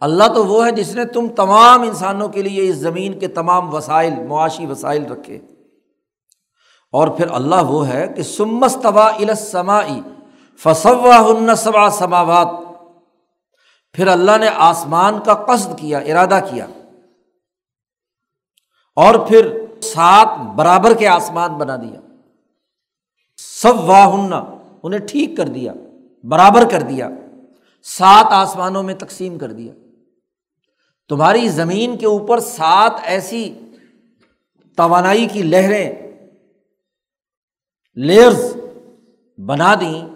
اللہ 0.00 0.24
تو 0.34 0.46
وہ 0.46 0.66
ہے 0.66 0.72
جس 0.72 0.94
نے 0.94 1.04
تم 1.04 1.28
تمام 1.28 1.82
انسانوں 1.82 2.28
کے 2.28 2.42
لیے 2.42 2.70
اس 2.70 2.76
زمین 2.76 3.18
کے 3.18 3.28
تمام 3.28 3.74
وسائل، 3.74 4.14
معاشی 4.28 4.66
وسائل 4.66 5.06
رکھے۔ 5.06 5.40
اور 6.92 7.08
پھر 7.08 7.30
اللہ 7.30 7.62
وہ 7.62 7.88
ہے 7.88 8.08
کہ 8.16 8.22
سمس 8.22 8.78
طبا 8.82 9.08
السمائی 9.08 10.00
فصوا 10.58 11.54
سبا 11.56 11.90
سماوات 11.90 12.65
پھر 13.96 14.06
اللہ 14.06 14.36
نے 14.40 14.48
آسمان 14.54 15.14
کا 15.24 15.34
قصد 15.34 15.78
کیا، 15.78 15.98
ارادہ 15.98 16.40
کیا۔ 16.50 16.66
اور 18.96 19.28
پھر 19.28 19.64
سات 19.82 20.56
برابر 20.56 20.94
کے 20.94 21.08
آسمان 21.08 21.54
بنا 21.54 21.76
دیا۔ 21.76 22.00
سب 23.36 23.80
واہ 23.80 24.08
انہیں 24.82 25.00
ٹھیک 25.00 25.30
کر 25.36 25.44
دیا، 25.44 25.72
برابر 26.24 26.68
کر 26.70 26.82
دیا۔ 26.82 27.08
سات 27.82 28.24
آسمانوں 28.30 28.82
میں 28.82 28.94
تقسیم 28.94 29.38
کر 29.38 29.52
دیا۔ 29.52 29.72
تمہاری 31.08 31.48
زمین 31.48 31.98
کے 31.98 32.06
اوپر 32.06 32.40
سات 32.40 32.92
ایسی 33.02 33.58
توانائی 34.76 35.26
کی 35.26 35.42
لہریں 35.42 35.92
لیئرز 37.94 38.56
بنا 39.38 39.74
دیں 39.74 40.08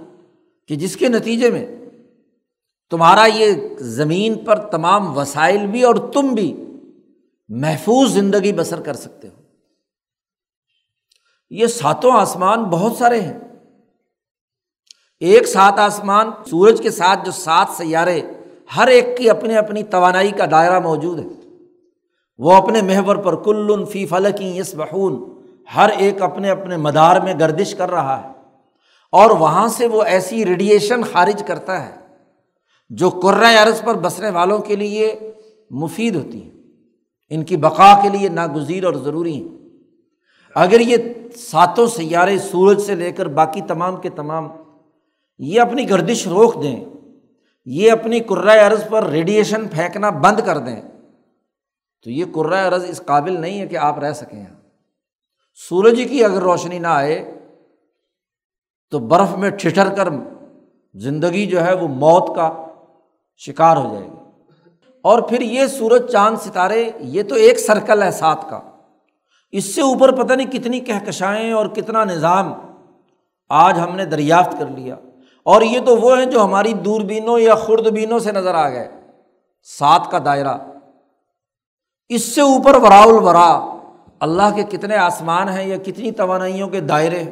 کہ 0.68 0.76
جس 0.76 0.96
کے 0.96 1.08
نتیجے 1.08 1.50
میں 1.50 1.79
تمہارا 2.90 3.24
یہ 3.24 3.54
زمین 3.78 4.34
پر 4.34 4.56
تمام 4.56 5.18
وسائل 5.18 5.66
بھی 5.66 5.82
اور 5.82 5.94
تم 5.94 6.34
بھی 6.34 6.64
محفوظ 7.48 8.10
زندگی 8.10 8.52
بسر 8.52 8.80
کر 8.80 8.94
سکتے 8.94 9.28
ہو۔ 9.28 9.42
یہ 11.50 11.66
ساتوں 11.66 12.12
آسمان 12.12 12.64
بہت 12.64 12.92
سارے 12.96 13.20
ہیں۔ 13.20 13.38
ایک 15.20 15.46
سات 15.46 15.78
آسمان 15.78 16.30
سورج 16.50 16.80
کے 16.82 16.90
ساتھ 16.90 17.24
جو 17.24 17.32
سات 17.32 17.66
سیارے 17.76 18.20
ہر 18.76 18.86
ایک 18.86 19.16
کی 19.18 19.30
اپنی 19.30 19.56
اپنی 19.56 19.82
توانائی 19.82 20.30
کا 20.30 20.44
دائرہ 20.50 20.80
موجود 20.80 21.18
ہے۔ 21.18 21.48
وہ 22.38 22.52
اپنے 22.52 22.82
محور 22.82 23.16
پر 23.16 23.36
کل 23.36 23.84
فی 23.92 24.06
فلکی 24.06 24.58
یس 24.58 24.74
بہون 24.74 25.40
ہر 25.76 25.88
ایک 25.88 26.22
اپنے 26.22 26.50
اپنے 26.50 26.76
مدار 26.76 27.20
میں 27.20 27.34
گردش 27.40 27.74
کر 27.74 27.90
رہا 27.90 28.22
ہے۔ 28.22 28.28
اور 29.12 29.30
وہاں 29.30 29.68
سے 29.68 29.86
وہ 29.86 30.02
ایسی 30.02 30.44
ریڈیئیشن 30.44 31.02
خارج 31.02 31.42
کرتا 31.46 31.86
ہے۔ 31.86 31.99
جو 32.90 33.10
قرۂۂ 33.10 33.56
عرض 33.56 33.82
پر 33.82 33.94
بسنے 33.94 34.30
والوں 34.30 34.58
کے 34.58 34.76
لیے 34.76 35.18
مفید 35.70 36.16
ہوتی 36.16 36.44
ہے 36.44 36.50
ان 37.30 37.44
کی 37.44 37.56
بقا 37.56 38.00
کے 38.02 38.08
لیے 38.08 38.28
ناگزیر 38.28 38.84
اور 38.84 38.94
ضروری 38.94 39.34
ہیں۔ 39.34 39.48
اگر 40.54 40.80
یہ 40.80 40.96
ساتوں 41.36 41.86
سیارے 41.86 42.38
سورج 42.38 42.80
سے 42.80 42.94
لے 42.94 43.12
کر 43.12 43.26
باقی 43.26 43.60
تمام 43.60 44.00
کے 44.00 44.10
تمام 44.10 44.48
یہ 45.38 45.60
اپنی 45.60 45.90
گردش 45.90 46.26
روک 46.26 46.62
دیں، 46.62 46.84
یہ 47.64 47.92
اپنی 47.92 48.20
قرۂۂ 48.20 48.58
عرض 48.58 48.88
پر 48.88 49.06
ریڈیئیشن 49.06 49.68
پھینکنا 49.68 50.10
بند 50.10 50.40
کر 50.46 50.58
دیں، 50.58 50.80
تو 52.02 52.10
یہ 52.10 52.24
قرۂۂ 52.32 52.66
عرض 52.66 52.84
اس 52.84 53.02
قابل 53.06 53.40
نہیں 53.40 53.60
ہے 53.60 53.66
کہ 53.66 53.76
آپ 53.76 53.98
رہ 53.98 54.12
سکیں۔ 54.12 54.44
سورج 55.68 56.02
کی 56.10 56.24
اگر 56.24 56.42
روشنی 56.42 56.78
نہ 56.78 56.86
آئے، 56.86 57.38
تو 58.90 58.98
برف 58.98 59.36
میں 59.38 59.50
ٹھٹر 59.50 59.94
کر 59.94 60.08
زندگی 60.94 61.46
جو 61.46 61.64
ہے 61.64 61.74
وہ 61.74 61.88
موت 61.88 62.36
کا 62.36 62.66
شکار 63.46 63.76
ہو 63.76 63.94
جائے 63.94 64.08
گی۔ 64.08 64.16
اور 65.02 65.18
پھر 65.18 65.40
یہ 65.40 65.66
سورج، 65.66 66.12
چاند، 66.12 66.36
ستارے، 66.36 66.90
یہ 67.00 67.22
تو 67.22 67.34
ایک 67.34 67.58
سرکل 67.58 68.02
ہے 68.02 68.10
سات 68.10 68.50
کا۔ 68.50 68.60
اس 69.52 69.74
سے 69.74 69.80
اوپر 69.80 70.24
پتہ 70.24 70.32
نہیں 70.32 70.50
کتنی 70.50 70.80
کہکشائیں 70.80 71.52
اور 71.52 71.66
کتنا 71.66 72.04
نظام 72.04 72.54
آج 73.48 73.78
ہم 73.78 73.96
نے 73.96 74.04
دریافت 74.04 74.52
کر 74.58 74.66
لیا۔ 74.66 74.96
اور 75.42 75.62
یہ 75.62 75.80
تو 75.86 75.96
وہ 75.96 76.18
ہیں 76.18 76.26
جو 76.26 76.44
ہماری 76.44 76.72
دوربینوں 76.72 77.38
یا 77.38 77.54
خوردبینوں 77.54 78.18
سے 78.18 78.32
نظر 78.32 78.54
آ 78.54 78.68
گئے۔ 78.68 78.88
سات 79.62 80.10
کا 80.10 80.18
دائرہ۔ 80.24 80.58
اس 82.08 82.22
سے 82.34 82.40
اوپر 82.40 82.74
ورا 82.74 83.02
الورا۔ 83.02 83.76
اللہ 84.20 84.54
کے 84.56 84.62
کتنے 84.62 84.96
آسمان 84.96 85.48
ہیں 85.48 85.66
یا 85.66 85.76
کتنی 85.76 86.10
توانائیوں 86.10 86.68
کے 86.68 86.80
دائرے۔ 86.80 87.24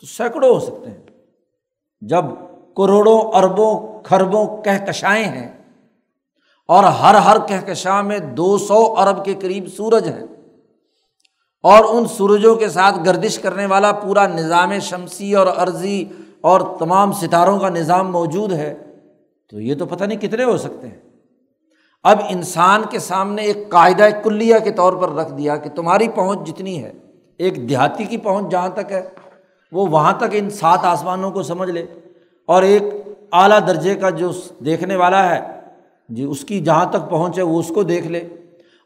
تو 0.00 0.06
سینکڑوں 0.06 0.54
ہو 0.54 0.60
سکتے 0.60 0.90
ہیں۔ 0.90 1.02
جب 2.00 2.24
کروڑوں 2.76 3.18
اربوں 3.18 4.02
کھربوں 4.02 4.62
کہکشائیں 4.62 5.24
ہیں 5.24 5.48
اور 6.68 6.84
ہر 6.84 7.14
ہر 7.14 7.38
کہکشاں 7.38 8.02
میں 8.02 8.18
دو 8.18 8.58
سو 8.58 8.94
ارب 8.98 9.24
کے 9.24 9.34
قریب 9.34 9.66
سورج 9.76 10.08
ہیں 10.08 10.26
اور 11.62 11.84
ان 11.88 12.06
سورجوں 12.06 12.54
کے 12.54 12.68
ساتھ 12.68 12.98
گردش 13.06 13.38
کرنے 13.38 13.66
والا 13.66 13.92
پورا 13.92 14.26
نظام 14.26 14.78
شمسی 14.78 15.34
اور 15.34 15.46
عرضی 15.46 16.04
اور 16.40 16.60
تمام 16.78 17.12
ستاروں 17.12 17.58
کا 17.58 17.68
نظام 17.68 18.12
موجود 18.12 18.52
ہے 18.52 18.74
تو 19.50 19.60
یہ 19.60 19.74
تو 19.74 19.86
پتہ 19.86 20.04
نہیں 20.04 20.18
کتنے 20.18 20.44
ہو 20.44 20.56
سکتے 20.56 20.86
ہیں۔ 20.86 21.00
اب 22.02 22.18
انسان 22.28 22.82
کے 22.90 22.98
سامنے 22.98 23.42
ایک 23.42 23.68
قاعدہ 23.68 24.08
کلیہ 24.24 24.58
کے 24.64 24.70
طور 24.70 24.92
پر 24.92 25.12
رکھ 25.12 25.32
دیا 25.32 25.56
کہ 25.56 25.70
تمہاری 25.70 26.08
پہنچ 26.08 26.48
جتنی 26.48 26.84
ہے، 26.84 26.92
ایک 27.38 27.68
دیہاتی 27.68 28.04
کی 28.04 28.16
پہنچ 28.16 28.50
جہاں 28.50 28.68
تک 28.68 28.92
ہے، 28.92 29.08
وہ 29.72 29.86
وہاں 29.86 30.12
تک 30.12 30.24
ان 30.32 30.50
سات 30.50 30.78
آسمانوں 30.82 31.30
کو 31.30 31.42
سمجھ 31.42 31.70
لے۔ 31.70 31.86
اور 32.46 32.62
ایک 32.62 32.82
اعلیٰ 33.32 33.58
درجے 33.66 33.94
کا 33.94 34.10
جو 34.10 34.30
دیکھنے 34.64 34.96
والا 34.96 35.34
ہے 35.34 35.40
جی 36.08 36.24
اس 36.24 36.44
کی 36.44 36.60
جہاں 36.60 36.86
تک 36.86 37.10
پہنچے، 37.10 37.42
وہ 37.42 37.58
اس 37.58 37.68
کو 37.74 37.82
دیکھ 37.82 38.06
لے۔ 38.06 38.28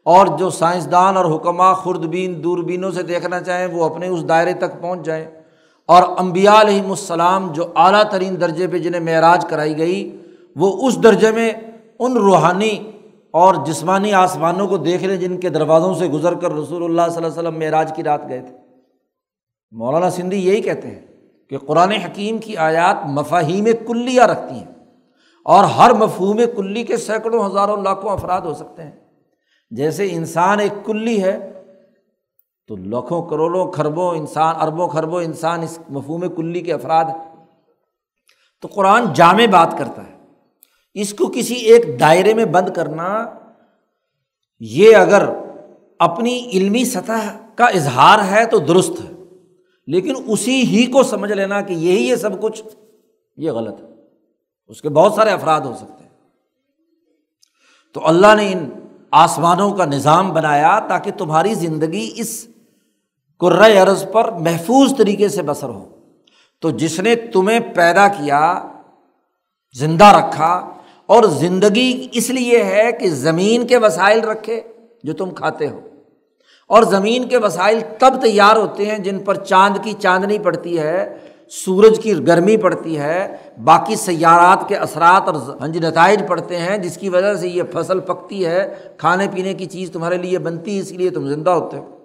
اور 0.03 0.27
جو 0.27 0.49
سائنسدان 0.49 1.17
اور 1.17 1.35
حکمہ 1.35 1.73
خوردبین، 1.73 2.43
دوربینوں 2.43 2.91
سے 2.91 3.03
دیکھنا 3.03 3.39
چاہیں، 3.39 3.67
وہ 3.67 3.83
اپنے 3.83 4.07
اس 4.07 4.29
دائرے 4.29 4.53
تک 4.53 4.81
پہنچ 4.81 5.05
جائیں۔ 5.05 5.25
اور 5.85 6.03
امبیا 6.17 6.61
علیہم 6.61 6.89
السلام 6.89 7.51
جو 7.51 7.65
اعلیٰ 7.75 8.03
ترین 8.11 8.41
درجے 8.41 8.67
پہ 8.67 8.77
جنہیں 8.77 9.01
معراج 9.01 9.45
کرائی 9.49 9.77
گئی، 9.77 10.17
وہ 10.55 10.87
اس 10.87 11.03
درجے 11.03 11.31
میں 11.31 11.53
ان 11.99 12.17
روحانی 12.17 12.91
اور 13.31 13.55
جسمانی 13.65 14.13
آسمانوں 14.13 14.67
کو 14.67 14.77
دیکھ 14.77 15.03
لیں 15.03 15.17
جن 15.17 15.37
کے 15.37 15.49
دروازوں 15.49 15.93
سے 15.93 16.07
گزر 16.07 16.33
کر 16.33 16.53
رسول 16.53 16.83
اللہ 16.83 17.01
صلی 17.01 17.25
اللہ 17.25 17.39
علیہ 17.39 17.49
وسلم 17.49 17.59
معراج 17.59 17.91
کی 17.95 18.03
رات 18.03 18.29
گئے 18.29 18.41
تھے۔ 18.41 18.57
مولانا 19.71 20.09
سندھی 20.09 20.47
یہی 20.47 20.61
کہتے 20.61 20.87
ہیں۔ 20.87 21.08
کہ 21.49 21.57
قرآن 21.57 21.91
حکیم 21.91 22.37
کی 22.37 22.57
آیات 22.57 23.05
مفاہیم 23.05 23.67
کلیہ 23.87 24.21
رکھتی 24.21 24.55
ہیں 24.55 24.71
اور 25.45 25.63
ہر 25.63 25.93
مفہوم 25.93 26.39
کلی 26.55 26.83
کے 26.83 26.97
سینکڑوں 26.97 27.47
ہزاروں 27.47 27.77
لاکھوں 27.77 28.11
افراد 28.11 28.41
ہو 28.41 28.53
سکتے 28.53 28.83
ہیں۔ 28.83 28.91
جیسے 29.71 30.07
انسان 30.11 30.59
ایک 30.59 30.85
کلی 30.85 31.23
ہے، 31.23 31.63
تو 32.67 32.75
لاکھوں، 32.75 33.29
کروڑوں، 33.29 33.71
کھربوں 33.71 34.15
انسان، 34.15 34.55
اربوں، 34.59 34.87
کھربوں 34.87 35.21
انسان 35.21 35.61
اس 35.61 35.79
مفہوم 35.89 36.35
کلی 36.35 36.61
کے 36.61 36.73
افراد 36.73 37.05
ہیں۔ 37.05 37.45
تو 38.61 38.67
قرآن 38.67 39.13
جامع 39.13 39.45
بات 39.51 39.75
کرتا 39.77 40.01
ہے۔ 40.01 40.17
اس 40.93 41.13
کو 41.13 41.31
کسی 41.35 41.55
ایک 41.55 41.99
دائرے 41.99 42.33
میں 42.33 42.45
بند 42.45 42.69
کرنا، 42.75 43.25
یہ 44.59 44.95
اگر 44.95 45.29
اپنی 45.99 46.49
علمی 46.53 46.85
سطح 46.85 47.37
کا 47.55 47.65
اظہار 47.65 48.19
ہے 48.31 48.45
تو 48.45 48.59
درست 48.59 48.91
ہے۔ 48.91 49.18
لیکن 49.89 50.13
اسی 50.27 50.61
ہی 50.61 50.85
کو 50.85 51.03
سمجھ 51.03 51.31
لینا 51.31 51.61
کہ 51.61 51.73
یہی 51.73 52.11
ہے 52.11 52.15
سب 52.15 52.41
کچھ، 52.41 52.63
یہ 53.37 53.51
غلط 53.51 53.81
ہے۔ 53.81 53.87
اس 54.67 54.81
کے 54.81 54.89
بہت 54.89 55.13
سارے 55.13 55.29
افراد 55.29 55.61
ہو 55.61 55.75
سکتے 55.75 56.03
ہیں۔ 56.03 56.09
تو 57.93 58.07
اللہ 58.07 58.35
نے 58.35 58.51
ان 58.51 58.69
آسمانوں 59.11 59.73
کا 59.73 59.85
نظام 59.85 60.33
بنایا 60.33 60.79
تاکہ 60.79 61.11
تمہاری 61.11 61.53
زندگی 61.53 62.11
اس 62.15 62.47
عرض 63.77 64.05
پر 64.11 64.31
محفوظ 64.31 64.93
طریقے 64.97 65.27
سے 65.27 65.41
بسر 65.41 65.69
ہو۔ 65.69 65.89
تو 66.61 66.69
جس 66.69 66.99
نے 66.99 67.15
تمہیں 67.15 67.59
پیدا 67.75 68.07
کیا، 68.07 68.67
زندہ 69.75 70.05
رکھا، 70.05 70.73
اور 71.05 71.23
زندگی 71.23 72.07
اس 72.11 72.29
لیے 72.29 72.63
ہے 72.63 72.91
کہ 72.91 73.09
زمین 73.09 73.67
کے 73.67 73.77
وسائل 73.77 74.21
رکھے 74.21 74.61
جو 75.03 75.13
تم 75.13 75.29
کھاتے 75.29 75.69
ہو۔ 75.69 75.88
اور 76.69 76.83
زمین 76.83 77.27
کے 77.27 77.37
وسائل 77.37 77.79
تب 77.99 78.21
تیار 78.21 78.55
ہوتے 78.55 78.85
ہیں 78.85 78.97
جن 78.97 79.19
پر 79.19 79.35
چاند 79.35 79.77
کی 79.83 79.93
چاندنی 79.99 80.39
پڑتی 80.39 80.79
ہے، 80.79 81.17
سورج 81.49 81.99
کی 81.99 82.27
گرمی 82.27 82.57
پڑتی 82.57 82.99
ہے، 82.99 83.35
باقی 83.63 83.95
سیارات 83.95 84.67
کے 84.67 84.75
اثرات 84.75 85.21
اور 85.27 85.35
ہاں 85.35 85.67
جی 85.67 85.79
نتائج 85.79 86.23
پڑتے 86.27 86.57
ہیں، 86.57 86.77
جس 86.77 86.97
کی 86.97 87.09
وجہ 87.09 87.33
سے 87.33 87.47
یہ 87.47 87.63
فصل 87.73 87.99
پکتی 87.99 88.45
ہے، 88.45 88.75
کھانے 88.97 89.27
پینے 89.33 89.53
کی 89.53 89.65
چیز 89.65 89.91
تمہارے 89.91 90.17
لیے 90.17 90.39
بنتی 90.39 90.75
ہے، 90.75 90.81
اس 90.81 90.91
لیے 90.91 91.09
تم 91.09 91.27
زندہ 91.27 91.49
ہوتے 91.49 91.77
ہو۔ 91.77 91.95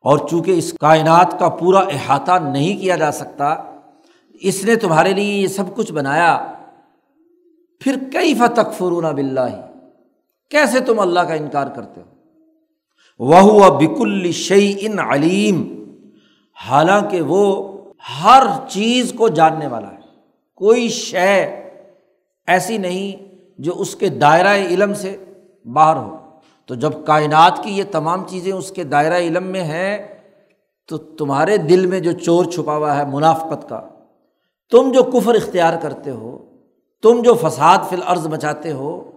اور 0.00 0.18
چونکہ 0.18 0.50
اس 0.50 0.74
کائنات 0.80 1.38
کا 1.38 1.48
پورا 1.48 1.78
احاطہ 1.78 2.32
نہیں 2.32 2.80
کیا 2.80 2.96
جا 2.96 3.12
سکتا، 3.12 3.54
اس 4.40 4.64
نے 4.64 4.76
تمہارے 4.76 5.12
لیے 5.12 5.34
یہ 5.34 5.46
سب 5.46 5.76
کچھ 5.76 5.92
بنایا۔ 5.92 6.54
پھر 7.80 7.96
کئی 8.12 8.34
فتق 8.34 8.72
فرون 8.78 9.04
بلّہ 9.04 9.40
ہی 9.40 9.60
کیسے 10.50 10.80
تم 10.80 11.00
اللہ 11.00 11.20
کا 11.20 11.34
انکار 11.34 11.66
کرتے 11.66 12.00
ہو؟ 12.00 12.13
وہ 13.18 13.70
بک 13.70 14.00
الشعی 14.00 14.74
ان 14.78 14.98
علیم۔ 14.98 15.84
حالانکہ 16.68 17.20
وہ 17.20 17.72
ہر 18.22 18.42
چیز 18.68 19.12
کو 19.16 19.28
جاننے 19.28 19.66
والا 19.66 19.88
ہے۔ 19.88 19.98
کوئی 20.54 20.88
شے 20.88 21.42
ایسی 22.46 22.78
نہیں 22.78 23.34
جو 23.58 23.72
اس 23.76 23.96
کے 23.96 24.08
دائرۂ 24.08 24.66
علم 24.66 24.94
سے 24.94 25.16
باہر 25.72 25.96
ہو۔ 25.96 26.16
تو 26.66 26.74
جب 26.74 26.90
کائنات 27.06 27.64
کی 27.64 27.70
یہ 27.70 27.84
تمام 27.92 28.24
چیزیں 28.26 28.52
اس 28.52 28.70
کے 28.70 28.84
دائرۂ 28.84 29.14
علم 29.14 29.44
میں 29.44 29.62
ہیں، 29.62 30.20
تو 30.88 30.96
تمہارے 30.96 31.56
دل 31.56 31.86
میں 31.86 32.00
جو 32.00 32.12
چور 32.12 32.44
چھپا 32.44 32.76
ہوا 32.76 32.98
ہے 32.98 33.04
منافقت 33.04 33.68
کا، 33.68 33.80
تم 34.70 34.92
جو 34.92 35.02
کفر 35.02 35.34
اختیار 35.34 35.76
کرتے 35.82 36.10
ہو، 36.10 36.38
تم 37.02 37.22
جو 37.22 37.34
فساد 37.34 37.78
فی 37.90 37.96
العرض 37.96 38.26
مچاتے 38.26 38.72
ہو، 38.72 39.10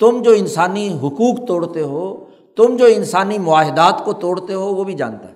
تم 0.00 0.22
جو 0.22 0.30
انسانی 0.30 0.98
حقوق 0.98 1.48
توڑتے 1.48 1.82
ہو 1.82 2.24
تم 2.60 2.76
جو 2.76 2.84
انسانی 2.84 3.38
معاہدات 3.38 4.04
کو 4.04 4.12
توڑتے 4.12 4.54
ہو 4.54 4.74
وہ 4.74 4.84
بھی 4.84 4.94
جانتا 4.94 5.28
ہے۔ 5.28 5.34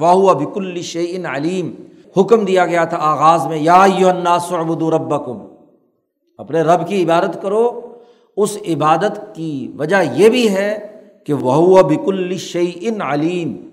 واہ 0.00 0.34
بک 0.34 0.56
الشعین 0.56 1.26
علیم 1.26 1.74
حکم 2.20 2.44
دیا 2.44 2.66
گیا 2.66 2.84
تھا 2.84 2.96
آغاز 3.00 3.46
میں، 3.46 3.58
یا 3.58 3.86
رب 4.80 5.14
اپنے 6.38 6.62
رب 6.62 6.88
کی 6.88 7.04
عبادت 7.04 7.42
کرو۔ 7.42 7.80
اس 8.36 8.58
عبادت 8.68 9.34
کی 9.34 9.72
وجہ 9.78 9.96
یہ 10.14 10.28
بھی 10.28 10.54
ہے 10.54 11.00
کہ 11.26 11.32
وہ 11.32 11.82
بک 11.82 12.08
الشعین 12.08 13.02
علیم 13.02 13.68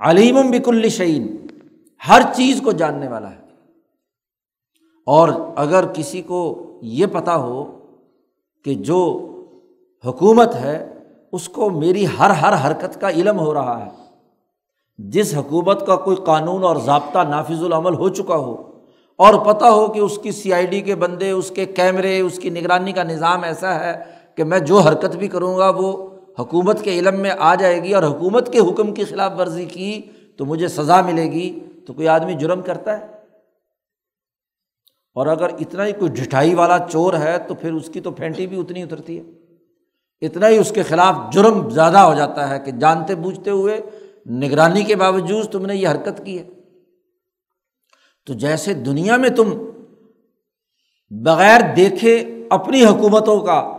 علیم 0.00 0.50
بک 0.50 0.68
الشعین 0.68 1.36
ہر 2.08 2.22
چیز 2.34 2.60
کو 2.64 2.72
جاننے 2.72 3.08
والا 3.08 3.30
ہے۔ 3.30 3.40
اور 5.06 5.28
اگر 5.56 5.84
کسی 5.86 6.22
کو 6.22 6.66
یہ 6.82 7.06
پتہ 7.12 7.30
ہو 7.30 7.78
کہ 8.64 8.74
جو 8.74 9.32
حکومت 10.06 10.54
ہے 10.54 10.92
اس 11.36 11.48
کو 11.48 11.70
میری 11.70 12.06
ہر 12.18 12.30
ہر 12.30 12.66
حرکت 12.66 13.00
کا 13.00 13.10
علم 13.10 13.38
ہو 13.38 13.54
رہا 13.54 13.86
ہے۔ 13.86 13.90
جس 14.98 15.34
حکومت 15.36 15.86
کا 15.86 15.96
کوئی 15.96 16.16
قانون 16.16 16.62
اور 16.62 16.76
ضابطہ 16.76 17.18
نافذ 17.28 17.64
العمل 17.64 17.94
ہو 17.94 18.08
چکا 18.08 18.36
ہو 18.36 18.80
اور 19.16 19.34
پتہ 19.46 19.64
ہو 19.64 19.92
کہ 19.92 20.00
اس 20.00 20.18
کی 20.22 20.30
سی 20.30 20.52
آئی 20.52 20.66
ڈی 20.66 20.80
کے 20.80 20.94
بندے، 20.94 21.30
اس 21.30 21.50
کے 21.50 21.66
کیمرے، 21.66 22.20
اس 22.20 22.38
کی 22.38 22.50
نگرانی 22.50 22.92
کا 22.92 23.02
نظام 23.02 23.42
ایسا 23.42 23.80
ہے 23.80 24.04
کہ 24.34 24.44
میں 24.44 24.58
جو 24.58 24.78
حرکت 24.78 25.16
بھی 25.16 25.28
کروں 25.28 25.58
گا 25.58 25.68
وہ 25.68 26.10
حکومت 26.38 26.82
کے 26.82 26.98
علم 26.98 27.20
میں 27.20 27.30
آ 27.38 27.54
جائے 27.54 27.82
گی 27.82 27.94
اور 27.94 28.02
حکومت 28.02 28.52
کے 28.52 28.58
حکم 28.58 28.94
کی 28.94 29.04
خلاف 29.04 29.32
ورزی 29.38 29.64
کی 29.64 30.02
تو 30.36 30.44
مجھے 30.44 30.68
سزا 30.68 31.00
ملے 31.00 31.32
گی۔ 31.32 31.58
تو 31.86 31.92
کوئی 31.92 32.08
آدمی 32.08 32.34
جرم 32.34 32.62
کرتا 32.62 32.98
ہے؟ 32.98 33.06
اور 35.14 35.26
اگر 35.26 35.48
اتنا 35.60 35.86
ہی 35.86 35.92
کوئی 35.92 36.10
ڈٹھائی 36.10 36.54
والا 36.54 36.78
چور 36.78 37.14
ہے 37.14 37.38
تو 37.38 37.54
پھر 37.54 37.72
اس 37.72 37.88
کی 37.88 38.00
تو 38.00 38.10
پھینٹی 38.10 38.46
بھی 38.46 38.60
اتنی 38.60 38.82
اترتی 38.82 39.18
ہے۔ 39.18 39.45
اتنا 40.20 40.48
ہی 40.48 40.58
اس 40.58 40.70
کے 40.70 40.82
خلاف 40.82 41.16
جرم 41.32 41.68
زیادہ 41.68 41.98
ہو 41.98 42.14
جاتا 42.14 42.50
ہے 42.50 42.58
کہ 42.58 42.70
جانتے 42.70 43.14
بوجھتے 43.14 43.50
ہوئے 43.50 43.80
نگرانی 44.30 44.82
کے 44.82 44.96
باوجود 44.96 45.46
تم 45.46 45.66
نے 45.66 45.76
یہ 45.76 45.88
حرکت 45.88 46.24
کی 46.24 46.38
ہے۔ 46.38 46.44
تو 48.26 48.34
جیسے 48.34 48.74
دنیا 48.74 49.16
میں 49.16 49.30
تم 49.30 49.70
بغیر 51.10 51.60
دیکھے 51.76 52.46
اپنی 52.50 52.84
حکومتوں 52.84 53.40
کا 53.40 53.76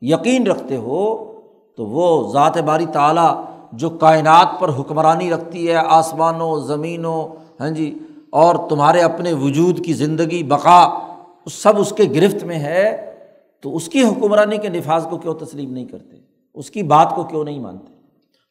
یقین 0.00 0.46
رکھتے 0.46 0.76
ہو، 0.76 1.32
تو 1.76 1.86
وہ 1.86 2.32
ذات 2.32 2.58
باری 2.58 2.86
تعالیٰ 2.86 3.44
جو 3.72 3.90
کائنات 3.90 4.60
پر 4.60 4.68
حکمرانی 4.68 5.30
رکھتی 5.30 5.68
ہے، 5.68 5.74
آسمانوں، 5.74 6.60
زمینوں 6.60 7.28
ہاں 7.60 7.70
جی 7.70 7.98
اور 8.30 8.54
تمہارے 8.68 9.00
اپنے 9.00 9.32
وجود 9.32 9.84
کی 9.84 9.92
زندگی، 9.92 10.42
بقا، 10.42 10.98
سب 11.50 11.78
اس 11.78 11.92
کے 11.96 12.04
گرفت 12.14 12.44
میں 12.44 12.58
ہے 12.58 13.09
تو 13.62 13.76
اس 13.76 13.88
کی 13.88 14.02
حکمرانی 14.02 14.58
کے 14.58 14.68
نفاذ 14.68 15.06
کو 15.06 15.18
کیوں 15.18 15.34
تسلیم 15.34 15.72
نہیں 15.72 15.84
کرتے؟ 15.84 16.16
اس 16.54 16.70
کی 16.70 16.82
بات 16.82 17.12
کو 17.14 17.24
کیوں 17.24 17.44
نہیں 17.44 17.60
مانتے؟ 17.60 17.92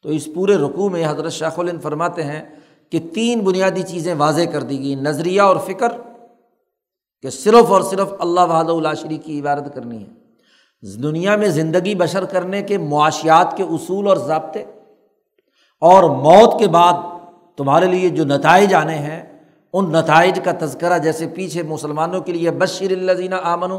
تو 0.04 0.10
اس 0.10 0.30
پورے 0.36 0.58
رقوع 0.58 0.90
میں 0.90 1.08
حضرت 1.08 1.32
شیخ 1.32 1.60
الن 1.60 1.80
فرماتے 1.80 2.24
ہیں 2.24 2.44
کہ 2.90 3.00
تین 3.14 3.40
بنیادی 3.40 3.82
چیزیں 3.82 4.14
واضح 4.18 4.42
کر 4.52 4.62
دی 4.62 4.80
گئیں، 4.80 4.96
نظریہ 4.96 5.42
اور 5.42 5.56
فکر، 5.66 5.88
کہ 7.22 7.30
صرف 7.30 7.72
اور 7.72 7.82
صرف 7.82 8.14
اللہ 8.20 8.40
وحد 8.40 8.70
اللہ 8.70 8.94
شریف 9.02 9.26
کی 9.26 9.40
عبادت 9.40 9.76
کرنی 9.76 10.04
ہے۔ 10.04 10.20
دنیا 11.04 11.36
میں 11.36 11.48
زندگی 11.48 11.96
بشر 11.96 12.26
کرنے 12.26 12.62
کے 12.62 12.78
معاشیات 12.78 13.58
کے 13.58 13.64
اصول 13.64 14.08
اور 14.08 14.18
ضابطے 14.18 14.64
اور 15.82 16.04
موت 16.04 16.60
کے 16.60 16.68
بعد 16.68 16.94
تمہارے 17.58 17.86
لیے 17.86 18.10
جو 18.10 18.26
نتائج 18.26 18.74
آنے 18.74 18.96
ہیں، 18.96 19.40
ان 19.74 19.92
نتائج 19.92 20.40
کا 20.44 20.52
تذکرہ 20.60 20.98
جیسے 20.98 21.28
پیچھے 21.28 21.64
مسلمانوں 21.64 22.22
کے 22.22 22.32
لیے 22.32 22.52
بشیر 22.52 22.92
الزینہ 22.92 23.36
آمن 23.44 23.72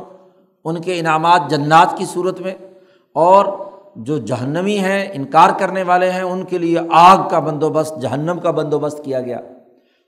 ان 0.65 0.81
کے 0.81 0.99
انعامات 0.99 1.43
جنات 1.51 1.99
کی 1.99 2.05
صورت 2.07 2.41
میں 2.41 2.55
اور 3.15 3.45
جو 3.97 4.19
جہنمی 4.19 4.79
ہیں، 4.79 5.09
انکار 5.13 5.51
کرنے 5.59 5.83
والے 5.83 6.11
ہیں، 6.11 6.23
ان 6.23 6.45
کے 6.45 6.59
لیے 6.59 6.79
آگ 6.93 7.29
کا 7.29 7.39
بندوبست، 7.39 8.03
جہنم 8.03 8.41
کا 8.43 8.51
بندوبست 8.51 9.05
کیا 9.05 9.21
گیا۔ 9.21 9.41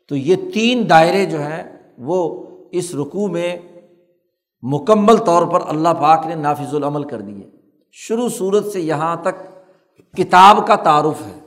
تو 0.08 0.16
یہ 0.16 0.36
تین 0.54 0.90
دائرے 0.90 1.26
جو 1.26 1.40
ہیں، 1.40 1.92
وہ 1.98 2.46
اس 2.72 2.94
رقوع 2.94 3.28
میں 3.28 3.56
مکمل 4.62 5.16
طور 5.16 5.46
پر 5.46 5.60
اللہ 5.68 5.88
پاک 5.88 6.26
نے 6.26 6.34
نافذ 6.34 6.74
العمل 6.74 7.04
کر 7.04 7.20
دیے۔ 7.20 7.50
شروع 7.92 8.28
صورت 8.28 8.66
سے 8.66 8.80
یہاں 8.80 9.16
تک 9.16 9.42
کتاب 10.16 10.66
کا 10.66 10.76
تعارف 10.76 11.26
ہے۔ 11.26 11.40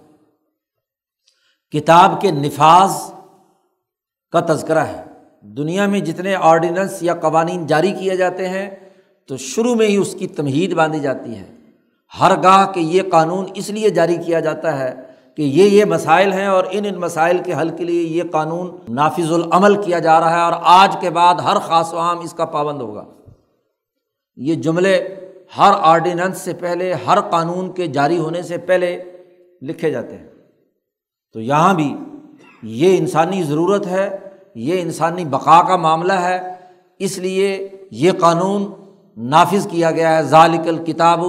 کتاب 1.71 2.21
کے 2.21 2.31
نفاذ 2.31 3.11
کا 4.31 4.53
تذکرہ 4.53 4.79
ہے۔ 4.79 5.03
دنیا 5.41 5.87
میں 5.87 5.99
جتنے 5.99 6.35
آرڈیننس 6.35 7.03
یا 7.03 7.13
قوانین 7.15 7.67
جاری 7.67 7.91
کیے 7.91 8.15
جاتے 8.15 8.49
ہیں 8.49 8.84
تو 9.27 9.37
شروع 9.37 9.75
میں 9.75 9.87
ہی 9.87 9.95
اس 9.95 10.15
کی 10.19 10.27
تمہید 10.27 10.73
باندھی 10.73 10.99
جاتی 10.99 11.35
ہے۔ 11.35 11.45
ہر 12.19 12.43
گاہ 12.43 12.71
کے 12.71 12.81
یہ 12.81 13.01
قانون 13.11 13.45
اس 13.55 13.69
لیے 13.69 13.89
جاری 13.89 14.17
کیا 14.25 14.39
جاتا 14.39 14.79
ہے 14.79 14.93
کہ 15.37 15.41
یہ 15.41 15.63
یہ 15.63 15.85
مسائل 15.85 16.33
ہیں 16.33 16.45
اور 16.45 16.63
ان 16.71 16.85
ان 16.85 16.95
مسائل 16.95 17.37
کے 17.37 17.53
حل 17.53 17.69
کے 17.69 17.83
لیے 17.83 18.01
یہ 18.01 18.23
قانون 18.31 18.77
نافذ 18.89 19.31
العمل 19.31 19.81
کیا 19.81 19.99
جا 19.99 20.19
رہا 20.19 20.37
ہے 20.37 20.41
اور 20.41 20.53
آج 20.63 20.97
کے 21.01 21.09
بعد 21.09 21.35
ہر 21.35 21.59
خاص 21.59 21.93
و 21.93 21.97
عام 21.97 22.19
اس 22.19 22.33
کا 22.33 22.45
پابند 22.45 22.81
ہوگا۔ 22.81 23.03
یہ 24.35 24.55
جملے 24.55 25.15
ہر 25.57 25.71
آرڈیننس 25.79 26.37
سے 26.37 26.53
پہلے، 26.53 26.93
ہر 26.93 27.21
قانون 27.21 27.73
کے 27.73 27.87
جاری 27.87 28.17
ہونے 28.17 28.41
سے 28.41 28.57
پہلے 28.57 29.03
لکھے 29.61 29.91
جاتے 29.91 30.17
ہیں۔ 30.17 30.27
تو 31.33 31.41
یہاں 31.41 31.73
بھی 31.73 31.95
یہ 32.63 32.97
انسانی 32.97 33.43
ضرورت 33.43 33.87
ہے، 33.87 34.17
یہ 34.55 34.81
انسانی 34.81 35.25
بقا 35.25 35.67
کا 35.67 35.75
معاملہ 35.75 36.13
ہے۔ 36.13 36.53
اس 36.99 37.17
لیے 37.17 37.69
یہ 37.91 38.11
قانون 38.11 38.84
نافذ 39.17 39.67
کیا 39.67 39.91
گیا 39.91 40.15
ہے، 40.17 40.23
ذالک 40.23 40.67
الکتاب 40.67 41.23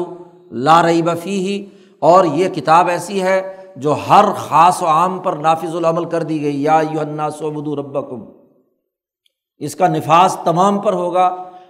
لا 0.50 0.82
رئی 0.82 1.02
بفی 1.02 1.38
ہی 1.38 1.64
اور 2.02 2.24
یہ 2.24 2.48
کتاب 2.48 2.88
ایسی 2.88 3.22
ہے 3.22 3.40
جو 3.76 3.94
ہر 4.08 4.24
خاص 4.38 4.82
و 4.82 4.86
عام 4.86 5.18
پر 5.18 5.32
نافذ 5.32 5.74
العمل 5.76 6.04
کر 6.04 6.22
دی 6.22 6.42
گئی۔ 6.42 6.62
یا 6.62 6.80
یو 6.92 7.30
سعبد 7.38 7.68
رب 7.78 8.10
کم 8.10 8.24
اس 9.60 9.74
کا 9.74 9.88
نفاذ 9.88 10.36
تمام 10.44 10.78
پر 10.78 10.92
ہوگا، 10.92 11.26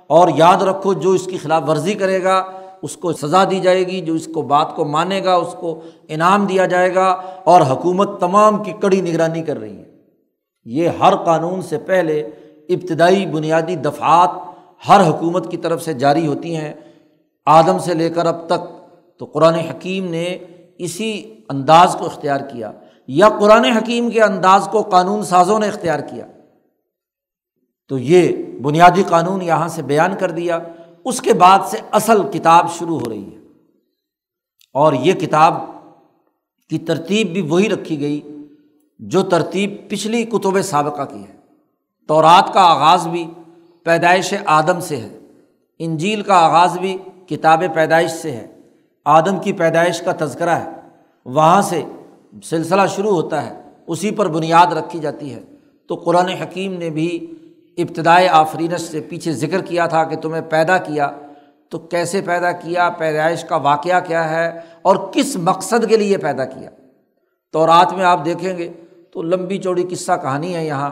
اور 0.07 0.29
یاد 0.37 0.63
رکھو، 0.63 0.93
جو 0.93 1.11
اس 1.11 1.27
کی 1.27 1.39
خلاف 1.39 1.69
ورزی 1.69 1.95
کرے 1.95 2.23
گا، 2.23 2.45
اس 2.83 2.97
کو 2.97 3.13
سزا 3.13 3.45
دی 3.45 3.61
جائے 3.61 3.87
گی، 3.87 4.01
جو 4.01 4.15
اس 4.15 4.29
کو 4.35 4.43
بات 4.43 4.75
کو 4.77 4.85
مانے 4.85 5.25
گا، 5.25 5.35
اس 5.35 5.55
کو 5.61 5.81
انعام 6.09 6.45
دیا 6.45 6.67
جائے 6.67 6.95
گا، 6.95 7.07
اور 7.45 7.61
حکومت 7.61 8.21
تمام 8.21 8.63
کی 8.63 8.73
کڑی 8.81 9.01
نگرانی 9.01 9.43
کر 9.43 9.59
رہی 9.61 9.77
ہے۔ 9.77 9.85
یہ 10.65 10.89
ہر 11.01 11.17
قانون 11.17 11.63
سے 11.63 11.79
پہلے 11.79 12.21
ابتدائی 12.69 13.27
بنیادی 13.27 13.77
دفعات 13.77 14.31
ہر 14.89 15.07
حکومت 15.09 15.51
کی 15.51 15.57
طرف 15.57 15.83
سے 15.83 15.93
جاری 15.93 16.27
ہوتی 16.27 16.57
ہیں۔ 16.57 16.75
آدم 17.47 17.79
سے 17.79 17.95
لے 17.95 18.11
کر 18.11 18.27
اب 18.27 18.47
تک 18.47 18.89
تو 19.19 19.25
قرآن 19.25 19.55
حکیم 19.55 20.11
نے 20.11 20.39
اسی 20.79 21.35
انداز 21.49 21.97
کو 21.99 22.07
اختیار 22.07 22.41
کیا 22.41 22.73
یا 23.09 23.29
قرآن 23.29 23.65
حکیم 23.65 24.11
کے 24.11 24.23
انداز 24.23 24.69
کو 24.73 24.83
قانون 24.83 25.23
سازوں 25.23 25.59
نے 25.59 25.69
اختیار 25.69 25.99
کیا۔ 25.99 26.27
تو 27.89 27.99
یہ 27.99 28.43
بنیادی 28.63 29.03
قانون 29.09 29.43
یہاں 29.43 29.69
سے 29.69 29.83
بیان 29.83 30.11
کر 30.21 30.31
دیا۔ 30.31 30.59
اس 31.05 31.21
کے 31.21 31.33
بعد 31.33 31.59
سے 31.67 31.79
اصل 31.93 32.23
کتاب 32.33 32.73
شروع 32.73 32.99
ہو 32.99 33.11
رہی 33.11 33.35
ہے۔ 33.35 33.39
اور 34.75 34.93
یہ 34.93 35.13
کتاب 35.13 35.55
کی 36.71 36.79
ترتیب 36.79 37.33
بھی 37.33 37.41
وہی 37.41 37.69
رکھی 37.69 38.01
گئی 38.01 38.21
جو 38.99 39.23
ترتیب 39.23 39.73
پچھلی 39.89 40.25
کتب 40.25 40.63
سابقہ 40.63 41.03
کی 41.03 41.25
ہے۔ 41.25 41.37
تورات 42.09 42.55
کا 42.55 42.61
آغاز 42.61 43.09
بھی 43.09 43.27
پیدائش 43.87 44.35
آدم 44.47 44.81
سے 44.81 44.97
ہے۔ 44.97 45.19
انجیل 45.79 46.23
کا 46.23 46.35
آغاز 46.35 46.79
بھی 46.79 46.99
کتاب 47.29 47.65
پیدائش 47.75 48.11
سے 48.11 48.31
ہے۔ 48.31 48.47
آدم 49.05 49.41
کی 49.41 49.53
پیدائش 49.53 50.01
کا 50.01 50.13
تذکرہ 50.19 50.51
ہے۔ 50.51 50.71
وہاں 51.25 51.63
سے 51.63 51.83
سلسلہ 52.45 52.87
شروع 52.87 53.11
ہوتا 53.11 53.47
ہے۔ 53.47 53.63
اسی 53.87 54.11
پر 54.11 54.29
بنیاد 54.29 54.67
رکھی 54.67 54.99
جاتی 54.99 55.35
ہے۔ 55.35 55.41
تو 55.89 55.95
قرآن 55.95 56.29
حکیم 56.29 56.73
نے 56.73 56.91
بھی 56.91 57.33
ابتدائے 57.77 58.29
آفرینت 58.29 58.81
سے 58.81 59.01
پیچھے 59.01 59.33
ذکر 59.33 59.63
کیا 59.63 59.87
تھا 59.87 60.05
کہ 60.05 60.17
تمہیں 60.17 60.43
پیدا 60.43 60.79
کیا۔ 60.79 61.11
تو 61.69 61.79
کیسے 61.79 62.21
پیدا 62.21 62.53
کیا؟ 62.53 62.91
پیدائش 62.91 63.45
کا 63.45 63.57
واقعہ 63.57 64.01
کیا 64.07 64.31
ہے؟ 64.31 64.61
اور 64.83 64.97
کس 65.13 65.37
مقصد 65.37 65.89
کے 65.89 65.97
لیے 65.97 66.17
پیدا 66.17 66.45
کیا؟ 66.45 66.71
تو 67.53 67.67
رات 67.67 67.93
میں 67.93 68.05
آپ 68.05 68.25
دیکھیں 68.25 68.59
گے 68.59 68.73
تو 69.13 69.23
لمبی 69.23 69.59
چوڑی 69.59 69.85
قصہ 69.91 70.13
کہانی 70.23 70.57
ہے 70.57 70.67
یہاں۔ 70.67 70.91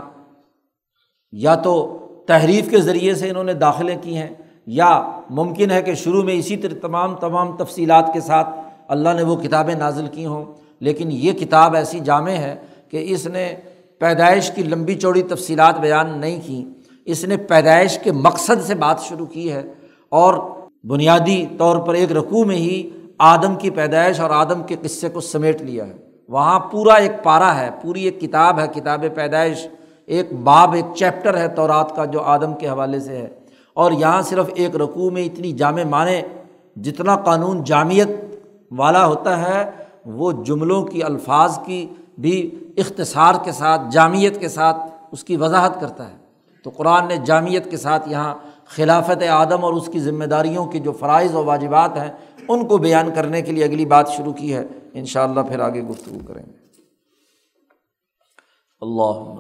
یا 1.33 1.55
تو 1.55 2.01
تحریف 2.27 2.71
کے 2.71 2.81
ذریعے 2.81 3.15
سے 3.15 3.31
انہوں 3.31 3.45
نے 3.45 3.53
داخلیں 3.53 3.97
کی 4.03 4.17
ہیں، 4.17 4.31
یا 4.67 5.21
ممکن 5.31 5.71
ہے 5.71 5.83
کہ 5.83 5.95
شروع 5.95 6.23
میں 6.23 6.35
اسی 6.35 6.57
طرح 6.57 6.75
تمام 6.83 7.15
تمام 7.15 7.57
تفصیلات 7.57 8.11
کے 8.15 8.21
ساتھ 8.21 8.49
اللہ 8.89 9.09
نے 9.17 9.23
وہ 9.23 9.37
کتابیں 9.37 9.75
نازل 9.75 10.07
کی 10.07 10.27
ہوں۔ 10.27 10.45
لیکن 10.81 11.13
یہ 11.13 11.33
کتاب 11.33 11.75
ایسی 11.75 12.01
جامع 12.01 12.31
ہے 12.31 12.57
کہ 12.89 13.05
اس 13.09 13.27
نے 13.27 13.55
پیدائش 13.99 14.51
کی 14.51 14.63
لمبی 14.63 14.95
چوڑی 14.95 15.23
تفصیلات 15.23 15.81
بیان 15.81 16.19
نہیں 16.19 16.41
کیں 16.47 16.65
اس 17.05 17.25
نے 17.25 17.37
پیدائش 17.37 17.99
کے 17.99 18.13
مقصد 18.13 18.63
سے 18.63 18.75
بات 18.75 19.01
شروع 19.01 19.27
کی 19.27 19.53
ہے 19.53 19.63
اور 20.09 20.35
بنیادی 20.87 21.47
طور 21.59 21.77
پر 21.77 21.95
ایک 21.95 22.13
رقوع 22.13 22.45
میں 22.45 22.57
ہی 22.57 22.91
آدم 23.19 23.55
کی 23.55 23.71
پیدائش 23.71 24.21
اور 24.21 24.31
آدم 24.31 24.63
کے 24.63 24.77
قصے 24.83 25.09
کو 25.09 25.21
سمیٹ 25.21 25.63
لیا 25.63 25.87
ہے۔ 25.87 25.93
وہاں 26.29 26.61
پورا 26.61 26.95
ایک 26.95 27.13
پارا 27.23 27.61
ہے، 27.61 27.71
پوری 27.83 28.03
ایک 28.03 28.21
کتاب 28.21 28.61
ہے، 28.61 28.67
کتاب 28.75 29.05
پیدائش۔ 29.15 29.67
ایک 30.07 30.33
باب، 30.33 30.73
ایک 30.73 30.85
چیپٹر 30.97 31.37
ہے 31.37 31.49
تو 31.49 31.69
رات 31.69 31.97
کا 31.97 32.05
جو 32.05 32.21
آدم 32.21 32.55
کے 32.55 32.69
حوالے 32.69 33.01
سے 33.01 33.19
ہے۔ 33.19 33.29
اور 33.75 33.93
یہاں 33.93 34.23
صرف 34.23 34.47
ایک 34.55 34.77
رقوع 34.77 35.11
میں 35.11 35.25
اتنی 35.25 35.53
جامع 35.53 35.85
معنی، 35.85 36.21
جتنا 36.77 37.17
قانون 37.17 37.65
جامعت 37.65 38.25
والا 38.71 39.07
ہوتا 39.07 39.43
ہے، 39.43 39.71
وہ 40.07 40.33
جملوں 40.45 40.85
کی، 40.85 41.03
الفاظ 41.03 41.59
کی 41.67 41.87
بھی 42.19 42.59
اختصار 42.77 43.35
کے 43.45 43.53
ساتھ 43.53 43.83
جامعت 43.93 44.41
کے 44.41 44.49
ساتھ 44.49 44.77
اس 45.13 45.25
کی 45.25 45.37
وضاحت 45.37 45.81
کرتا 45.81 46.09
ہے۔ 46.09 46.17
تو 46.65 46.71
قرآن 46.71 47.09
نے 47.09 47.17
جامعت 47.17 47.71
کے 47.71 47.77
ساتھ 47.77 48.09
یہاں 48.09 48.35
خلافت 48.67 49.23
آدم 49.31 49.65
اور 49.65 49.73
اس 49.73 49.89
کی 49.93 50.01
ذمہ 50.01 50.25
داریوں 50.25 50.67
کی 50.67 50.81
جو 50.81 50.93
فرائض 50.93 51.35
و 51.35 51.45
واجبات 51.45 51.97
ہیں، 51.97 52.13
ان 52.49 52.67
کو 52.67 52.79
بیان 52.79 53.11
کرنے 53.15 53.43
کے 53.43 53.53
لیے 53.53 53.65
اگلی 53.65 53.85
بات 53.85 54.09
شروع 54.09 54.33
کی 54.33 54.55
ہے۔ 54.55 54.65
ان 54.95 55.05
شاء 55.05 55.23
اللہ 55.23 55.41
پھر 55.41 55.61
آگے 55.61 55.83
گفتگو 55.83 56.19
کریں 56.29 56.43
گے۔ 56.47 56.65
اللہ 58.81 59.35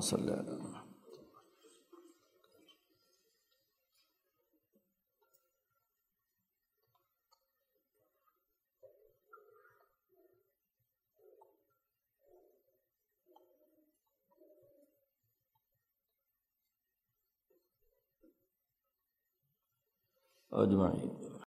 اجمعین۔ 20.54 21.23